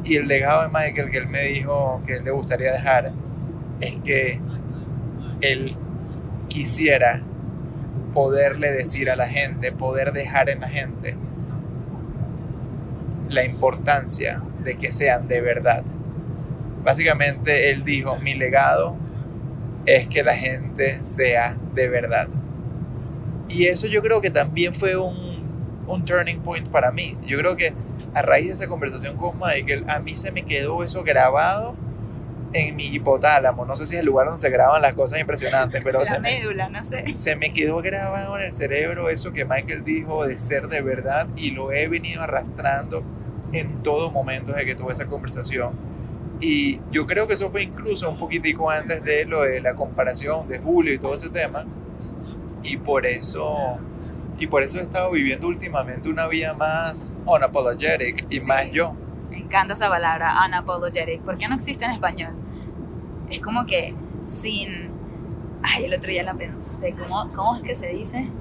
[0.04, 3.12] Y el legado de Michael que él me dijo que él le gustaría dejar
[3.80, 4.40] es que
[5.42, 5.76] él
[6.48, 7.22] quisiera
[8.14, 11.16] poderle decir a la gente, poder dejar en la gente
[13.30, 15.84] la importancia de que sean de verdad.
[16.84, 18.96] Básicamente él dijo, mi legado
[19.86, 22.28] es que la gente sea de verdad.
[23.48, 25.31] Y eso yo creo que también fue un,
[25.88, 27.18] un turning point para mí.
[27.24, 27.74] Yo creo que
[28.14, 31.76] a raíz de esa conversación con Michael, a mí se me quedó eso grabado
[32.54, 33.66] en mi hipotálamo.
[33.66, 36.20] No sé si es el lugar donde se graban las cosas impresionantes, pero La se,
[36.20, 37.04] médula, no sé.
[37.16, 41.28] se me quedó grabado en el cerebro eso que Michael dijo de ser de verdad
[41.36, 43.04] y lo he venido arrastrando
[43.54, 45.72] en todo momento desde que tuve esa conversación.
[46.40, 50.48] Y yo creo que eso fue incluso un poquitico antes de lo de la comparación
[50.48, 51.64] de Julio y todo ese tema.
[52.64, 53.78] Y por eso
[54.42, 58.96] y por eso he estado viviendo últimamente una vida más unapologetic y más yo.
[59.30, 61.22] Me encanta esa palabra, unapologetic.
[61.22, 62.32] ¿Por qué no existe en español?
[63.30, 63.94] Es como que
[64.26, 64.90] sin...
[65.62, 66.96] Ay, el otro día la pensé.
[66.98, 68.32] ¿Cómo, cómo es que se dice?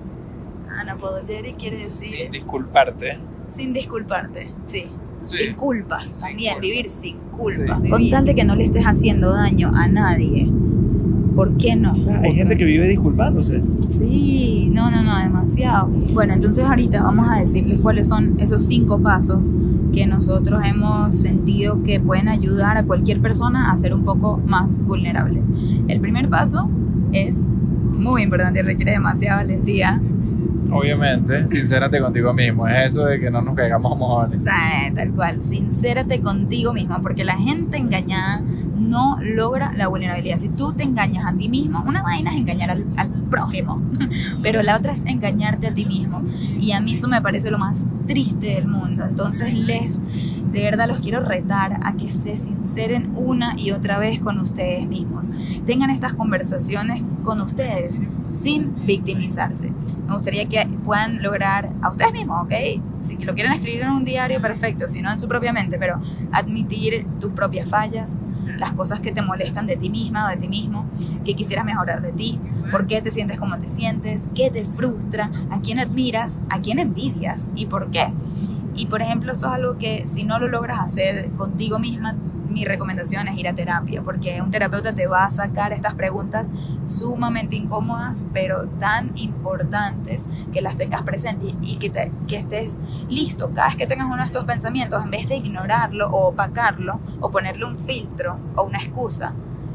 [0.82, 2.20] Unapologetic quiere decir...
[2.20, 3.18] Sin disculparte.
[3.54, 4.90] Sin disculparte, sí.
[5.22, 7.78] Sin culpas también, vivir sin culpas.
[7.82, 7.90] Sí.
[7.90, 10.48] Con tal de que no le estés haciendo daño a nadie
[11.40, 11.94] ¿Por qué no?
[12.22, 13.62] Hay gente que vive disculpándose.
[13.88, 15.86] Sí, no, no, no, demasiado.
[16.12, 19.50] Bueno, entonces ahorita vamos a decirles cuáles son esos cinco pasos
[19.90, 24.78] que nosotros hemos sentido que pueden ayudar a cualquier persona a ser un poco más
[24.84, 25.48] vulnerables.
[25.88, 26.68] El primer paso
[27.12, 29.98] es muy importante y requiere demasiada valentía.
[30.70, 32.68] Obviamente, sincérate contigo mismo.
[32.68, 34.42] Es eso de que no nos caigamos mojones.
[34.44, 38.42] Tal cual, sincérate contigo mismo, porque la gente engañada
[38.90, 40.38] no logra la vulnerabilidad.
[40.38, 43.80] Si tú te engañas a ti mismo, una vaina es engañar al, prójimo,
[44.42, 46.20] pero la otra es engañarte a ti mismo.
[46.60, 49.04] Y a mí eso me parece lo más triste del mundo.
[49.08, 50.00] Entonces les,
[50.52, 54.88] de verdad los quiero retar a que se sinceren una y otra vez con ustedes
[54.88, 55.30] mismos.
[55.64, 59.72] Tengan estas conversaciones con ustedes sin victimizarse.
[60.08, 62.52] Me gustaría que puedan lograr a ustedes mismos, ¿ok?
[62.98, 66.00] Si lo quieren escribir en un diario, perfecto, si no en su propia mente, pero
[66.32, 68.18] admitir tus propias fallas,
[68.60, 70.84] las cosas que te molestan de ti misma o de ti mismo,
[71.24, 72.38] que quisieras mejorar de ti,
[72.70, 76.78] por qué te sientes como te sientes, qué te frustra, a quién admiras, a quién
[76.78, 78.12] envidias y por qué.
[78.76, 82.16] Y por ejemplo, esto es algo que si no lo logras hacer contigo misma,
[82.50, 86.50] mi recomendación es ir a terapia, porque un terapeuta te va a sacar estas preguntas
[86.84, 91.90] sumamente incómodas, pero tan importantes que las tengas presentes y que,
[92.26, 96.10] que estés listo cada vez que tengas uno de estos pensamientos, en vez de ignorarlo
[96.10, 99.32] o opacarlo o ponerle un filtro o una excusa,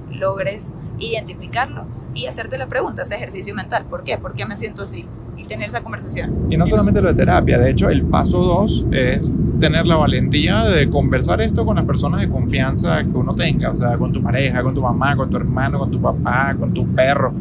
[0.10, 3.86] logres identificarlo y hacerte la pregunta, ese ejercicio mental.
[3.86, 4.18] ¿Por qué?
[4.18, 5.06] ¿Por qué me siento así?
[5.38, 6.48] Y tener esa conversación.
[6.50, 10.64] Y no solamente lo de terapia, de hecho el paso dos es tener la valentía
[10.64, 14.22] de conversar esto con las personas de confianza que uno tenga, o sea, con tu
[14.22, 17.34] pareja, con tu mamá, con tu hermano, con tu papá, con tu perro.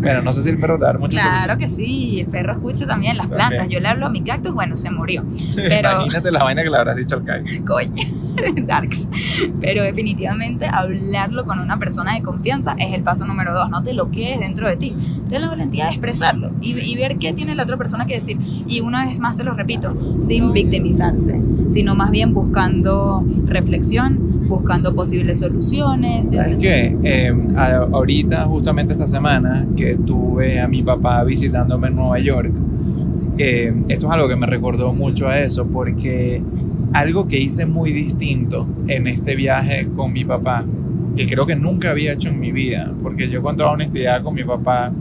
[0.00, 2.86] Pero no sé si el perro te da mucha Claro que sí, el perro escucha
[2.86, 3.50] también las plantas.
[3.50, 3.70] También.
[3.70, 5.24] Yo le hablo a mi cactus, bueno, se murió.
[5.56, 7.44] Pero, Imagínate la vaina que le habrás dicho al Kai.
[7.64, 8.04] coño,
[8.66, 9.08] darks.
[9.60, 13.68] Pero definitivamente hablarlo con una persona de confianza es el paso número dos.
[13.70, 14.94] No te lo quedes dentro de ti.
[15.28, 18.38] Ten la valentía de expresarlo y, y ver qué tiene la otra persona que decir.
[18.66, 24.94] Y una vez más se lo repito, sin victimizarse, sino más bien buscando reflexión, buscando
[24.94, 26.32] posibles soluciones.
[26.32, 26.94] ¿Sabes qué?
[27.02, 32.52] Eh, ahorita, justamente esta semana, que tuve a mi papá visitándome en Nueva York,
[33.38, 36.42] eh, esto es algo que me recordó mucho a eso, porque
[36.92, 40.64] algo que hice muy distinto en este viaje con mi papá,
[41.16, 44.34] que creo que nunca había hecho en mi vida, porque yo con toda honestidad con
[44.34, 44.92] mi papá,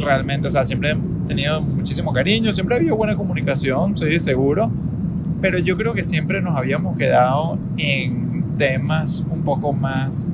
[0.00, 4.70] realmente, o sea, siempre he tenido muchísimo cariño, siempre había buena comunicación, sí, seguro,
[5.44, 10.26] pero yo creo que siempre nos habíamos quedado en temas un poco más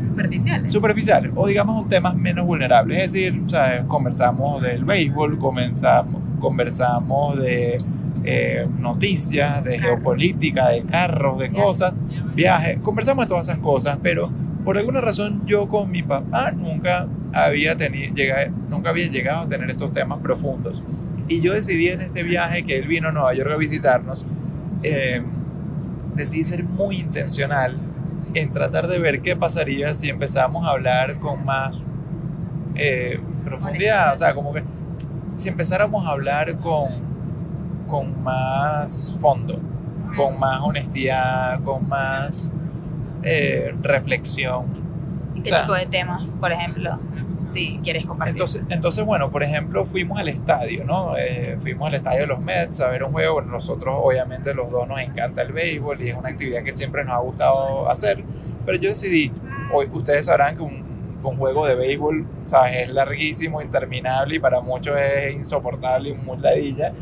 [0.00, 0.70] Superficiales.
[0.70, 2.96] superficiales o digamos temas menos vulnerables.
[3.02, 7.76] Es decir, sea, conversamos del béisbol, comenzamos, conversamos de
[8.22, 11.64] eh, noticias, de geopolítica, de carros, de Viajes.
[11.64, 11.94] cosas,
[12.36, 14.30] viajes, conversamos de todas esas cosas, pero
[14.64, 19.46] por alguna razón yo con mi papá nunca había, tenido, llega- nunca había llegado a
[19.48, 20.84] tener estos temas profundos.
[21.28, 24.24] Y yo decidí en este viaje que él vino a Nueva York a visitarnos,
[24.82, 25.22] eh,
[26.14, 27.76] decidí ser muy intencional
[28.34, 31.84] en tratar de ver qué pasaría si empezamos a hablar con más
[32.74, 34.62] eh, profundidad, o sea, como que
[35.34, 36.88] si empezáramos a hablar con,
[37.86, 39.60] con más fondo,
[40.16, 42.52] con más honestidad, con más
[43.22, 44.64] eh, reflexión.
[45.34, 46.98] ¿Y ¿Qué o sea, tipo de temas, por ejemplo,
[47.46, 48.34] si quieres compartir?
[48.34, 51.16] Entonces, entonces, bueno, por ejemplo, fuimos al estadio, ¿no?
[51.16, 53.34] Eh, fuimos al estadio de los Mets a ver un juego.
[53.34, 57.04] Bueno, nosotros, obviamente, los dos nos encanta el béisbol y es una actividad que siempre
[57.04, 58.22] nos ha gustado hacer.
[58.64, 59.32] Pero yo decidí,
[59.72, 60.84] hoy, ustedes sabrán que un,
[61.22, 62.82] un juego de béisbol, ¿sabes?
[62.82, 66.92] Es larguísimo, interminable y para muchos es insoportable y muy ladilla.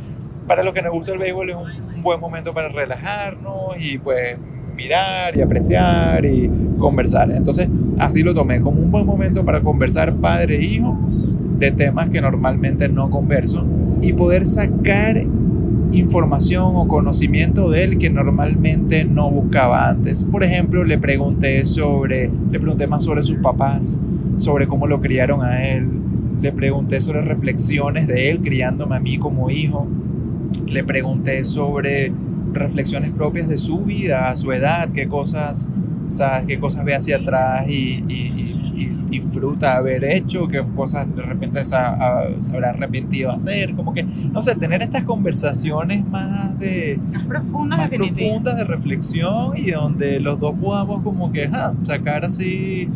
[0.46, 3.98] Para los que nos gusta el béisbol es un, un buen momento para relajarnos y
[3.98, 4.36] pues
[4.74, 7.30] mirar y apreciar y conversar.
[7.30, 10.98] Entonces, así lo tomé como un buen momento para conversar padre e hijo
[11.58, 13.64] de temas que normalmente no converso
[14.02, 15.24] y poder sacar
[15.92, 20.24] información o conocimiento de él que normalmente no buscaba antes.
[20.24, 24.00] Por ejemplo, le pregunté sobre, le pregunté más sobre sus papás,
[24.36, 25.88] sobre cómo lo criaron a él,
[26.42, 29.86] le pregunté sobre reflexiones de él criándome a mí como hijo,
[30.66, 32.12] le pregunté sobre
[32.54, 35.68] reflexiones propias de su vida, a su edad, qué cosas,
[36.08, 36.46] ¿sabes?
[36.46, 41.62] qué cosas ve hacia atrás y, y- y- disfruta haber hecho, qué cosas de repente
[41.64, 46.98] se, ha- se habrá arrepentido hacer, como que, no sé, tener estas conversaciones más de
[47.12, 48.24] Más profundas, más definitivamente.
[48.40, 51.48] profundas de reflexión y donde los dos podamos como que
[51.84, 52.88] sacar así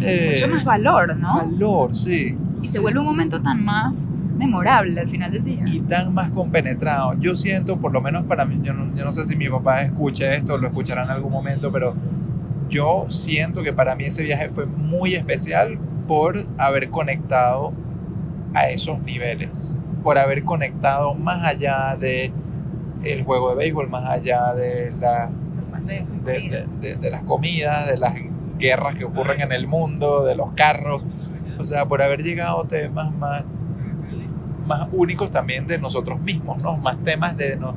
[0.00, 1.34] eh, Mucho más valor, ¿no?
[1.38, 2.36] valor, sí.
[2.62, 5.64] Y se vuelve un momento tan más memorable al final del día.
[5.66, 7.14] y tan más compenetrado.
[7.18, 9.82] Yo siento, por lo menos para mí, yo no, yo no sé si mi papá
[9.82, 11.94] escucha esto, lo escuchará en algún momento, pero
[12.68, 17.72] yo siento que para mí ese viaje fue muy especial por haber conectado
[18.54, 22.32] a esos niveles, por haber conectado más allá de
[23.04, 25.30] el juego de béisbol, más allá de la
[26.24, 28.14] de, de- de- de las comidas, de las
[28.58, 31.02] guerras que ocurren en el mundo, de los carros,
[31.58, 33.44] o sea, por haber llegado a temas más,
[34.68, 36.76] más únicos también de nosotros mismos, ¿no?
[36.76, 37.74] Más temas de, no-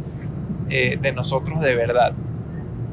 [0.70, 2.14] eh, de nosotros de verdad.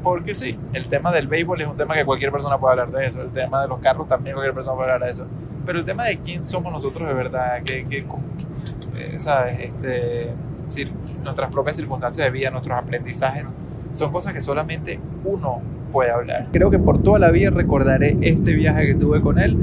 [0.01, 3.05] porque sí, el tema del béisbol es un tema que cualquier persona puede hablar de
[3.05, 5.25] eso, el tema de los carros también cualquier persona puede hablar de eso,
[5.65, 8.05] pero el tema de quién somos nosotros de verdad, que, que
[8.95, 9.59] eh, ¿sabes?
[9.59, 10.31] Este,
[11.23, 13.55] nuestras propias circunstancias de vida, nuestros aprendizajes,
[13.91, 16.47] son cosas que solamente uno puede hablar.
[16.53, 19.57] Creo que por toda la vida recordaré este viaje que tuve con él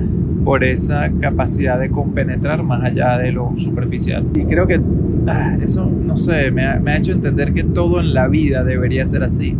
[0.46, 4.24] por esa capacidad de compenetrar más allá de lo superficial.
[4.32, 4.80] Y creo que
[5.26, 9.24] ah, eso, no sé, me ha, hecho entender que todo en la vida debería ser
[9.24, 9.56] así.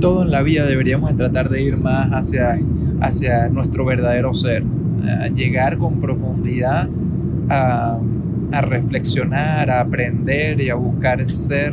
[0.00, 2.58] Todo en la vida deberíamos tratar de ir más hacia,
[3.00, 4.64] hacia nuestro verdadero ser,
[5.36, 6.88] llegar con profundidad
[7.48, 7.96] a,
[8.50, 11.72] a reflexionar, a aprender y a buscar ser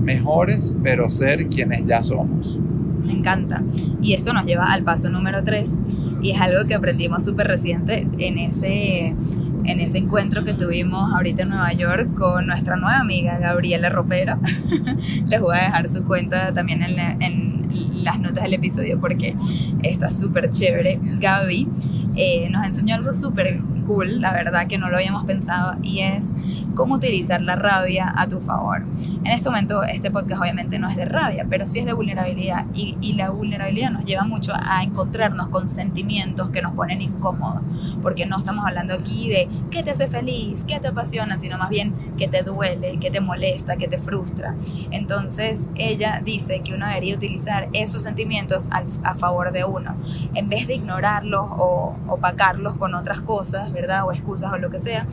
[0.00, 2.60] mejores, pero ser quienes ya somos.
[3.04, 3.64] Me encanta.
[4.00, 5.80] Y esto nos lleva al paso número 3
[6.24, 11.42] y es algo que aprendimos súper reciente en ese, en ese encuentro que tuvimos ahorita
[11.42, 14.38] en Nueva York con nuestra nueva amiga Gabriela Ropero.
[15.26, 19.36] Les voy a dejar su cuenta también en, en las notas del episodio porque
[19.82, 20.98] está súper chévere.
[21.20, 21.68] Gaby
[22.16, 26.32] eh, nos enseñó algo súper cool, la verdad que no lo habíamos pensado, y es
[26.74, 28.82] cómo utilizar la rabia a tu favor.
[29.24, 32.66] En este momento este podcast obviamente no es de rabia, pero sí es de vulnerabilidad
[32.74, 37.68] y, y la vulnerabilidad nos lleva mucho a encontrarnos con sentimientos que nos ponen incómodos,
[38.02, 41.70] porque no estamos hablando aquí de qué te hace feliz, qué te apasiona, sino más
[41.70, 44.54] bien qué te duele, qué te molesta, qué te frustra.
[44.90, 48.68] Entonces ella dice que uno debería utilizar esos sentimientos
[49.02, 49.94] a favor de uno,
[50.34, 54.04] en vez de ignorarlos o opacarlos con otras cosas, ¿verdad?
[54.06, 55.06] O excusas o lo que sea,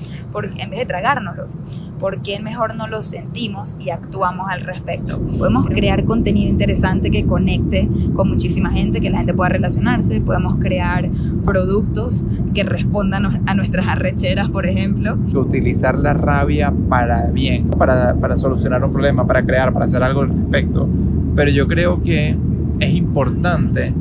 [0.57, 1.50] en vez de tragárnoslos.
[1.99, 5.19] Porque mejor no los sentimos y actuamos al respecto?
[5.37, 10.55] Podemos crear contenido interesante que conecte con muchísima gente, que la gente pueda relacionarse, podemos
[10.55, 11.09] crear
[11.45, 15.17] productos que respondan a nuestras arrecheras, por ejemplo.
[15.33, 20.29] Utilizar la rabia para bien, para solucionar un problema, para crear, para hacer algo al
[20.29, 20.87] respecto.
[21.35, 22.35] Pero yo creo que
[22.79, 23.93] es importante,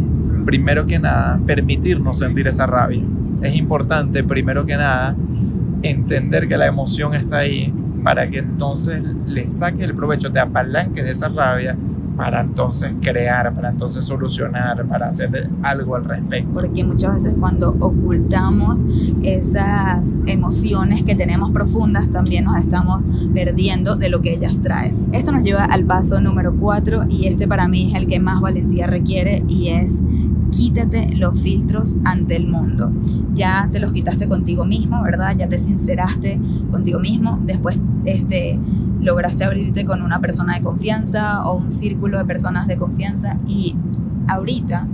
[0.45, 3.03] primero que nada, permitirnos sentir esa rabia
[3.43, 5.17] es importante, primero que nada,
[5.83, 11.05] entender que la emoción está ahí para que entonces le saques el provecho, te apalanques
[11.05, 11.77] de esa rabia
[12.21, 16.53] para entonces crear, para entonces solucionar, para hacer algo al respecto.
[16.53, 18.85] Porque muchas veces cuando ocultamos
[19.23, 25.09] esas emociones que tenemos profundas, también nos estamos perdiendo de lo que ellas traen.
[25.12, 28.43] Esto nos lleva al paso número cuatro y este para mí es el que más
[28.43, 30.03] valentía requiere y es
[30.51, 32.91] quítate los filtros ante el mundo.
[33.35, 35.37] Ya te los quitaste contigo mismo, ¿verdad?
[35.37, 37.39] Ya te sinceraste contigo mismo.
[37.45, 38.59] Después este,
[39.01, 43.77] lograste abrirte con una persona de confianza o un círculo de personas de confianza y
[44.29, 44.87] ahorita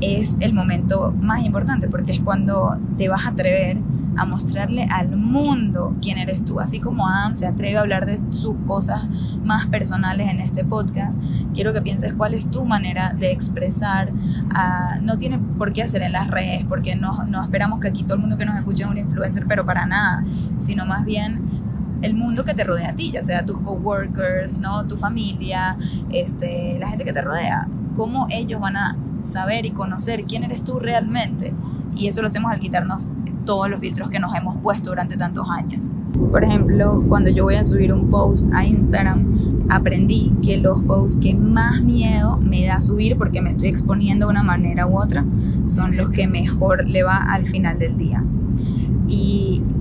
[0.00, 3.78] es el momento más importante porque es cuando te vas a atrever
[4.16, 6.60] a mostrarle al mundo quién eres tú.
[6.60, 9.08] Así como Adam se atreve a hablar de sus cosas
[9.44, 11.20] más personales en este podcast,
[11.52, 14.12] quiero que pienses cuál es tu manera de expresar.
[14.54, 18.04] Ah, no tiene por qué hacer en las redes, porque no, no esperamos que aquí
[18.04, 20.24] todo el mundo que nos escuche es un influencer, pero para nada,
[20.58, 21.42] sino más bien
[22.02, 24.86] el mundo que te rodea a ti, ya sea tus coworkers, ¿no?
[24.86, 25.76] tu familia,
[26.10, 30.62] este, la gente que te rodea, cómo ellos van a saber y conocer quién eres
[30.64, 31.54] tú realmente.
[31.96, 33.10] Y eso lo hacemos al quitarnos
[33.44, 35.92] todos los filtros que nos hemos puesto durante tantos años.
[36.30, 41.18] Por ejemplo, cuando yo voy a subir un post a Instagram, aprendí que los posts
[41.20, 45.24] que más miedo me da subir porque me estoy exponiendo de una manera u otra
[45.66, 48.22] son los que mejor le va al final del día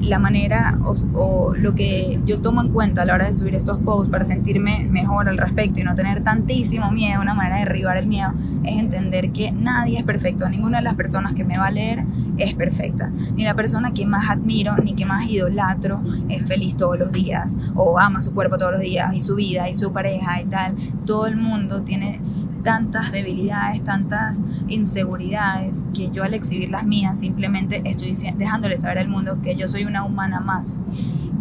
[0.04, 3.80] la manera o, lo que yo tomo en cuenta a la hora de subir estos
[3.80, 7.98] posts para sentirme mejor al respecto y no tener tantísimo miedo, una manera de derribar
[7.98, 11.68] el miedo, es entender que nadie es perfecto, ninguna de las personas que me va
[11.68, 12.04] a leer
[12.38, 16.98] es perfecta, ni la persona que más admiro ni que más idolatro es feliz todos
[17.00, 20.42] los días o ama su cuerpo todos los días y su vida y su pareja
[20.42, 22.20] y tal, todo el mundo tiene
[22.64, 29.10] tantas debilidades, tantas inseguridades, que yo al exhibir las mías simplemente estoy dejándole saber al
[29.10, 30.82] mundo que yo soy una humana más.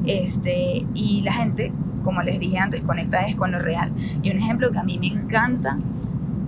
[0.04, 3.92] Este, y la gente, como les dije antes, conecta es con lo real.
[4.22, 5.78] Y un ejemplo que a mí me encanta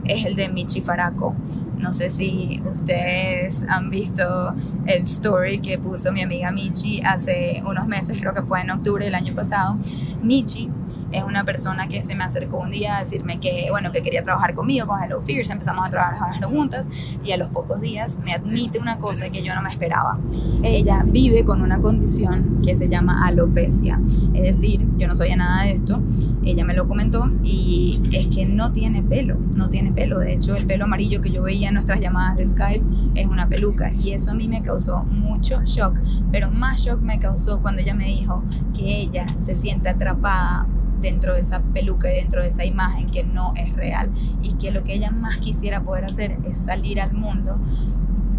[0.05, 1.35] es el de Michi Faraco.
[1.79, 4.55] No sé si ustedes han visto
[4.87, 9.05] el story que puso mi amiga Michi hace unos meses, creo que fue en octubre
[9.05, 9.79] del año pasado.
[10.23, 10.71] Michi
[11.15, 14.25] es una persona que se me acercó un día a decirme que, bueno, que quería
[14.25, 16.89] trabajar conmigo, con Hello Fears, empezamos a trabajar juntas
[17.25, 20.19] y a los pocos días me admite una cosa que yo no me esperaba.
[20.63, 23.99] Ella vive con una condición que se llama alopecia,
[24.35, 26.03] es decir, yo no sabía nada de esto,
[26.43, 30.57] ella me lo comentó y es que no tiene pelo, no tiene pelo, de hecho
[30.57, 32.85] el pelo amarillo que yo veía en nuestras llamadas de Skype
[33.15, 35.97] es una peluca y eso a mí me causó mucho shock,
[36.33, 38.43] pero más shock me causó cuando ella me dijo
[38.77, 40.67] que ella se siente atrapada
[41.05, 44.11] dentro de esa peluca y dentro de esa imagen que no es real
[44.43, 47.57] y que lo que ella más quisiera poder hacer es salir al mundo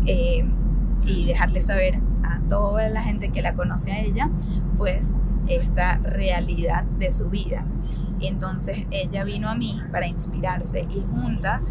[0.08, 0.44] eh,
[1.06, 4.32] y dejarle saber a toda la gente que la conoce a ella,
[4.78, 5.14] pues
[5.48, 7.66] esta realidad de su vida.
[8.20, 11.68] Entonces ella vino a mí para inspirarse y juntas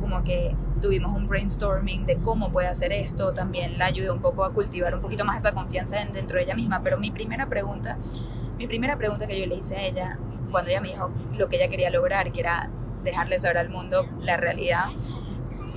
[0.00, 4.44] como que tuvimos un brainstorming de cómo puede hacer esto, también la ayudé un poco
[4.44, 7.98] a cultivar un poquito más esa confianza dentro de ella misma, pero mi primera pregunta,
[8.58, 10.18] mi primera pregunta que yo le hice a ella
[10.50, 12.68] cuando ella me dijo lo que ella quería lograr, que era
[13.04, 14.86] dejarle saber al mundo la realidad,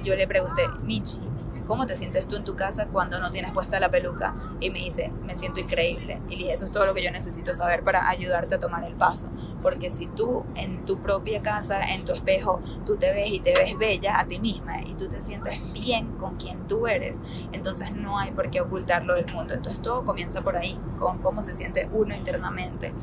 [0.04, 1.20] yo le pregunté, Michi,
[1.66, 4.36] ¿cómo te sientes tú en tu casa cuando no tienes puesta la peluca?
[4.60, 6.22] Y me dice, me siento increíble.
[6.30, 8.84] Y le dije, eso es todo lo que yo necesito saber para ayudarte a tomar
[8.84, 9.28] el paso.
[9.62, 13.54] Porque si tú en tu propia casa, en tu espejo, tú te ves y te
[13.58, 17.94] ves bella a ti misma y tú te sientes bien con quien tú eres, entonces
[17.96, 19.54] no hay por qué ocultarlo del mundo.
[19.54, 22.94] Entonces todo comienza por ahí, con cómo se siente uno internamente.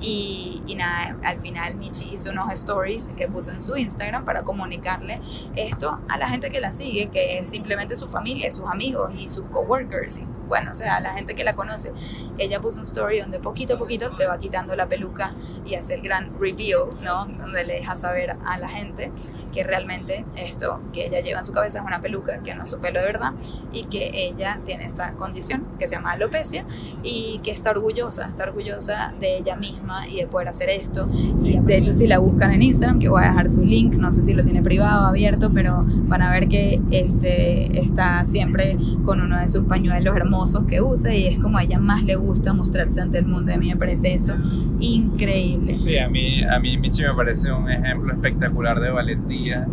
[0.00, 4.42] Y, y, nada, al final Michi hizo unos stories que puso en su Instagram para
[4.42, 5.20] comunicarle
[5.56, 9.28] esto a la gente que la sigue, que es simplemente su familia, sus amigos y
[9.28, 10.20] sus coworkers.
[10.48, 11.92] Bueno, o sea, la gente que la conoce.
[12.38, 15.32] Ella puso un story donde poquito a poquito se va quitando la peluca
[15.64, 17.26] y hace el gran reveal, ¿no?
[17.26, 19.12] Donde le deja saber a la gente
[19.52, 22.70] que realmente esto que ella lleva en su cabeza es una peluca, que no es
[22.70, 23.32] su pelo de verdad,
[23.72, 26.64] y que ella tiene esta condición que se llama alopecia
[27.02, 31.08] y que está orgullosa, está orgullosa de ella misma y de poder hacer esto.
[31.42, 34.10] Y de hecho, si la buscan en Instagram, que voy a dejar su link, no
[34.10, 39.20] sé si lo tiene privado, abierto, pero van a ver que este, está siempre con
[39.20, 42.52] uno de sus pañuelos hermosos que usa y es como a ella más le gusta
[42.52, 43.52] mostrarse ante el mundo.
[43.52, 44.34] A mí me parece eso
[44.80, 45.78] increíble.
[45.78, 49.66] Sí, a mí, a mí Michi me parece un ejemplo espectacular de valentía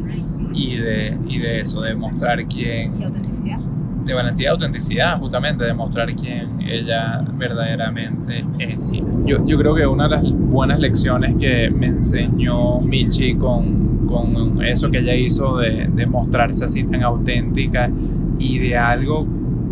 [0.53, 2.97] y de, y de eso, de mostrar quién...
[2.97, 3.59] De autenticidad.
[4.05, 9.11] De valentía y autenticidad, justamente, de mostrar quién ella verdaderamente es.
[9.25, 14.63] Yo, yo creo que una de las buenas lecciones que me enseñó Michi con, con
[14.63, 17.89] eso que ella hizo de, de mostrarse así tan auténtica
[18.37, 19.25] y de algo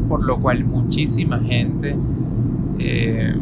[0.07, 1.95] por lo cual muchísima gente
[2.79, 3.35] eh,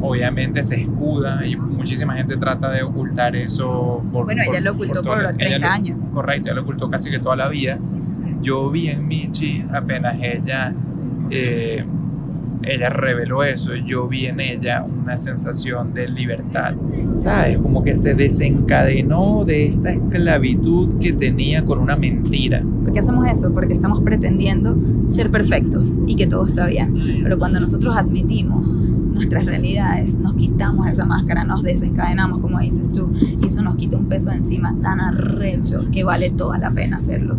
[0.00, 4.02] obviamente se escuda y muchísima gente trata de ocultar eso.
[4.12, 6.06] Por, bueno, ella lo ocultó por, por 30 lo, años.
[6.12, 7.78] Correcto, ella lo ocultó casi que toda la vida.
[8.42, 10.74] Yo vi en Michi apenas ella,
[11.30, 11.84] eh,
[12.62, 16.74] ella reveló eso, yo vi en ella una sensación de libertad,
[17.16, 17.56] ¿sabes?
[17.58, 22.62] Como que se desencadenó de esta esclavitud que tenía con una mentira.
[22.94, 23.52] ¿Por qué hacemos eso?
[23.52, 24.76] Porque estamos pretendiendo
[25.08, 26.94] ser perfectos y que todo está bien.
[27.24, 33.10] Pero cuando nosotros admitimos nuestras realidades, nos quitamos esa máscara, nos desencadenamos, como dices tú,
[33.20, 37.36] y eso nos quita un peso encima tan arrecho que vale toda la pena hacerlo.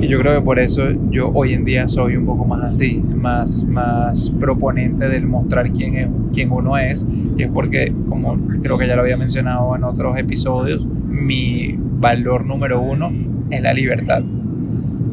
[0.00, 3.00] Y yo creo que por eso yo hoy en día soy un poco más así,
[3.00, 8.76] más, más proponente del mostrar quién, es, quién uno es, y es porque, como creo
[8.76, 13.12] que ya lo había mencionado en otros episodios, mi valor número uno
[13.50, 14.24] es la libertad.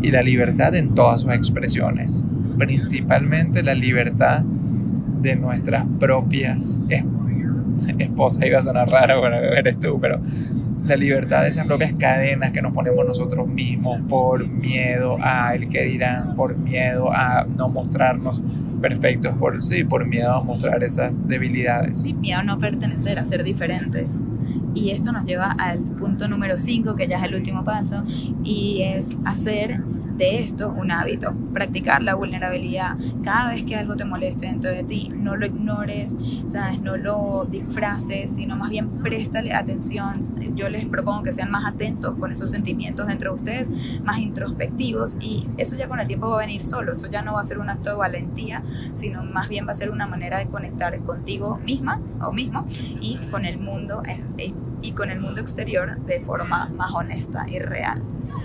[0.01, 2.23] Y la libertad en todas sus expresiones,
[2.57, 6.85] principalmente la libertad de nuestras propias
[7.97, 10.19] esposas, iba a sonar raro, bueno, eres tú, pero
[10.87, 15.67] la libertad de esas propias cadenas que nos ponemos nosotros mismos por miedo a el
[15.67, 18.41] que dirán, por miedo a no mostrarnos
[18.81, 22.01] perfectos, por, sí, por miedo a mostrar esas debilidades.
[22.01, 24.23] Sí, miedo a no pertenecer, a ser diferentes.
[24.77, 28.03] Y esto nos lleva al punto número 5, que ya es el último paso,
[28.43, 29.81] y es hacer
[30.17, 32.97] de esto un hábito, practicar la vulnerabilidad.
[33.23, 36.15] Cada vez que algo te moleste dentro de ti, no lo ignores,
[36.47, 36.81] ¿sabes?
[36.81, 40.13] no lo disfraces, sino más bien préstale atención.
[40.55, 43.69] Yo les propongo que sean más atentos con esos sentimientos dentro de ustedes,
[44.03, 47.33] más introspectivos y eso ya con el tiempo va a venir solo, eso ya no
[47.33, 48.63] va a ser un acto de valentía,
[48.93, 52.65] sino más bien va a ser una manera de conectar contigo misma o mismo
[53.01, 54.01] y con el mundo
[54.81, 58.01] y con el mundo exterior de forma más honesta y real.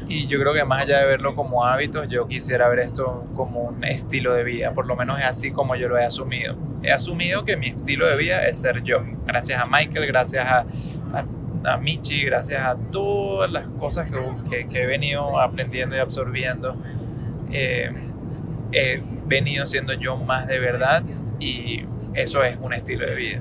[0.09, 3.61] Y yo creo que más allá de verlo como hábitos, yo quisiera ver esto como
[3.61, 6.57] un estilo de vida, por lo menos es así como yo lo he asumido.
[6.83, 10.67] He asumido que mi estilo de vida es ser yo, gracias a Michael, gracias a,
[11.13, 14.09] a, a Michi, gracias a todas las cosas
[14.49, 16.77] que, que, he venido aprendiendo y absorbiendo.
[17.51, 17.93] Eh,
[18.73, 21.03] he venido siendo yo más de verdad
[21.39, 23.41] y eso es un estilo de vida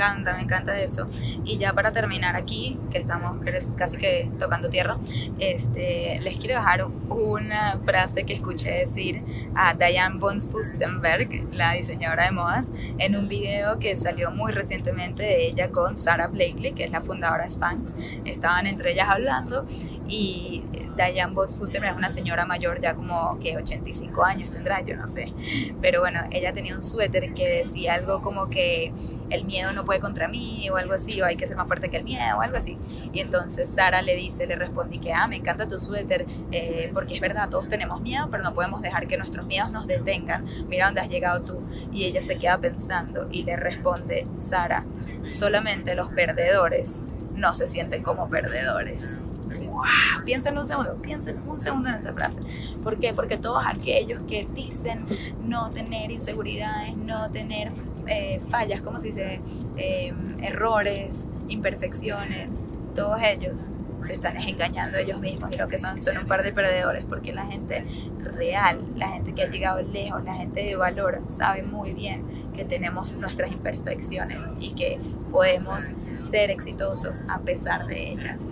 [0.00, 1.08] encanta, me encanta eso.
[1.44, 3.36] Y ya para terminar aquí, que estamos
[3.76, 4.96] casi que tocando tierra,
[5.38, 9.22] este, les quiero dejar una frase que escuché decir
[9.54, 15.22] a Diane von Fustenberg, la diseñadora de modas, en un video que salió muy recientemente
[15.22, 17.94] de ella con Sarah Blakely, que es la fundadora de Spanx.
[18.24, 19.66] Estaban entre ellas hablando
[20.08, 20.62] y
[21.08, 25.06] Diane Botts Fuster es una señora mayor, ya como que 85 años tendrá, yo no
[25.06, 25.32] sé.
[25.80, 28.92] Pero bueno, ella tenía un suéter que decía algo como que
[29.30, 31.88] el miedo no puede contra mí o algo así, o hay que ser más fuerte
[31.88, 32.78] que el miedo o algo así.
[33.12, 37.14] Y entonces Sara le dice, le respondí que, ah, me encanta tu suéter, eh, porque
[37.14, 40.46] es verdad, todos tenemos miedo, pero no podemos dejar que nuestros miedos nos detengan.
[40.68, 41.60] Mira dónde has llegado tú.
[41.92, 44.84] Y ella se queda pensando y le responde, Sara,
[45.30, 49.22] solamente los perdedores no se sienten como perdedores.
[49.70, 50.24] ¡Wow!
[50.24, 52.40] Piensen un segundo, piensen un segundo en esa frase.
[52.82, 53.14] ¿Por qué?
[53.14, 55.06] Porque todos aquellos que dicen
[55.44, 57.72] no tener inseguridades, no tener
[58.06, 59.40] eh, fallas, ¿cómo se dice?
[59.76, 60.12] Eh,
[60.42, 62.52] errores, imperfecciones,
[62.94, 63.66] todos ellos
[64.02, 67.46] se están engañando ellos mismos y que son son un par de perdedores porque la
[67.46, 67.84] gente
[68.18, 72.64] real, la gente que ha llegado lejos, la gente de valor sabe muy bien que
[72.64, 74.98] tenemos nuestras imperfecciones y que
[75.30, 78.50] podemos ser exitosos a pesar de ellas.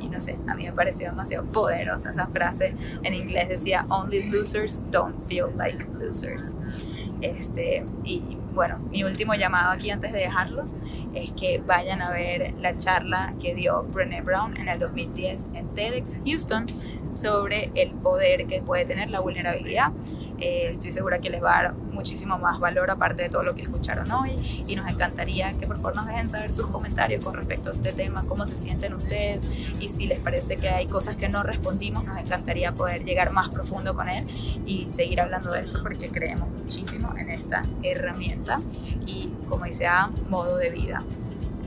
[0.00, 2.74] Y no sé, a mí me pareció demasiado poderosa esa frase.
[3.02, 6.56] En inglés decía, only losers don't feel like losers.
[7.20, 10.76] Este, y bueno, mi último llamado aquí antes de dejarlos
[11.14, 15.68] es que vayan a ver la charla que dio Brené Brown en el 2010 en
[15.74, 16.66] TEDx Houston
[17.14, 19.92] sobre el poder que puede tener la vulnerabilidad.
[20.40, 23.56] Eh, estoy segura que les va a dar muchísimo más valor aparte de todo lo
[23.56, 24.30] que escucharon hoy
[24.68, 27.92] y nos encantaría que por favor nos dejen saber sus comentarios con respecto a este
[27.92, 29.44] tema, cómo se sienten ustedes
[29.80, 33.48] y si les parece que hay cosas que no respondimos, nos encantaría poder llegar más
[33.48, 34.28] profundo con él
[34.64, 38.60] y seguir hablando de esto porque creemos muchísimo en esta herramienta
[39.06, 41.02] y como dice a modo de vida.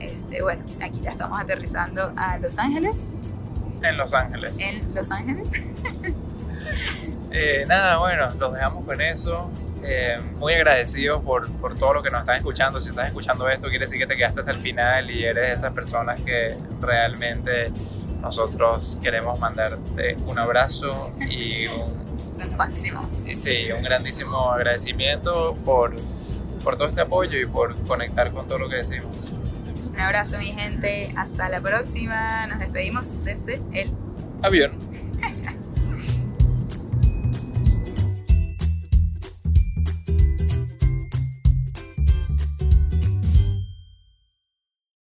[0.00, 3.12] Este, bueno, aquí ya estamos aterrizando a Los Ángeles.
[3.82, 4.58] En Los Ángeles.
[4.60, 5.48] En Los Ángeles.
[7.34, 9.50] Eh, nada, bueno, los dejamos con eso.
[9.82, 12.78] Eh, muy agradecidos por, por, todo lo que nos están escuchando.
[12.78, 15.52] Si estás escuchando esto, quiere decir que te quedaste hasta el final y eres de
[15.54, 17.72] esas personas que realmente
[18.20, 23.00] nosotros queremos mandarte un abrazo y un, máximo.
[23.26, 25.96] Y sí, un grandísimo agradecimiento por,
[26.62, 29.32] por todo este apoyo y por conectar con todo lo que decimos.
[29.92, 31.12] Un abrazo, mi gente.
[31.16, 32.46] Hasta la próxima.
[32.46, 33.92] Nos despedimos desde el
[34.42, 34.72] avión.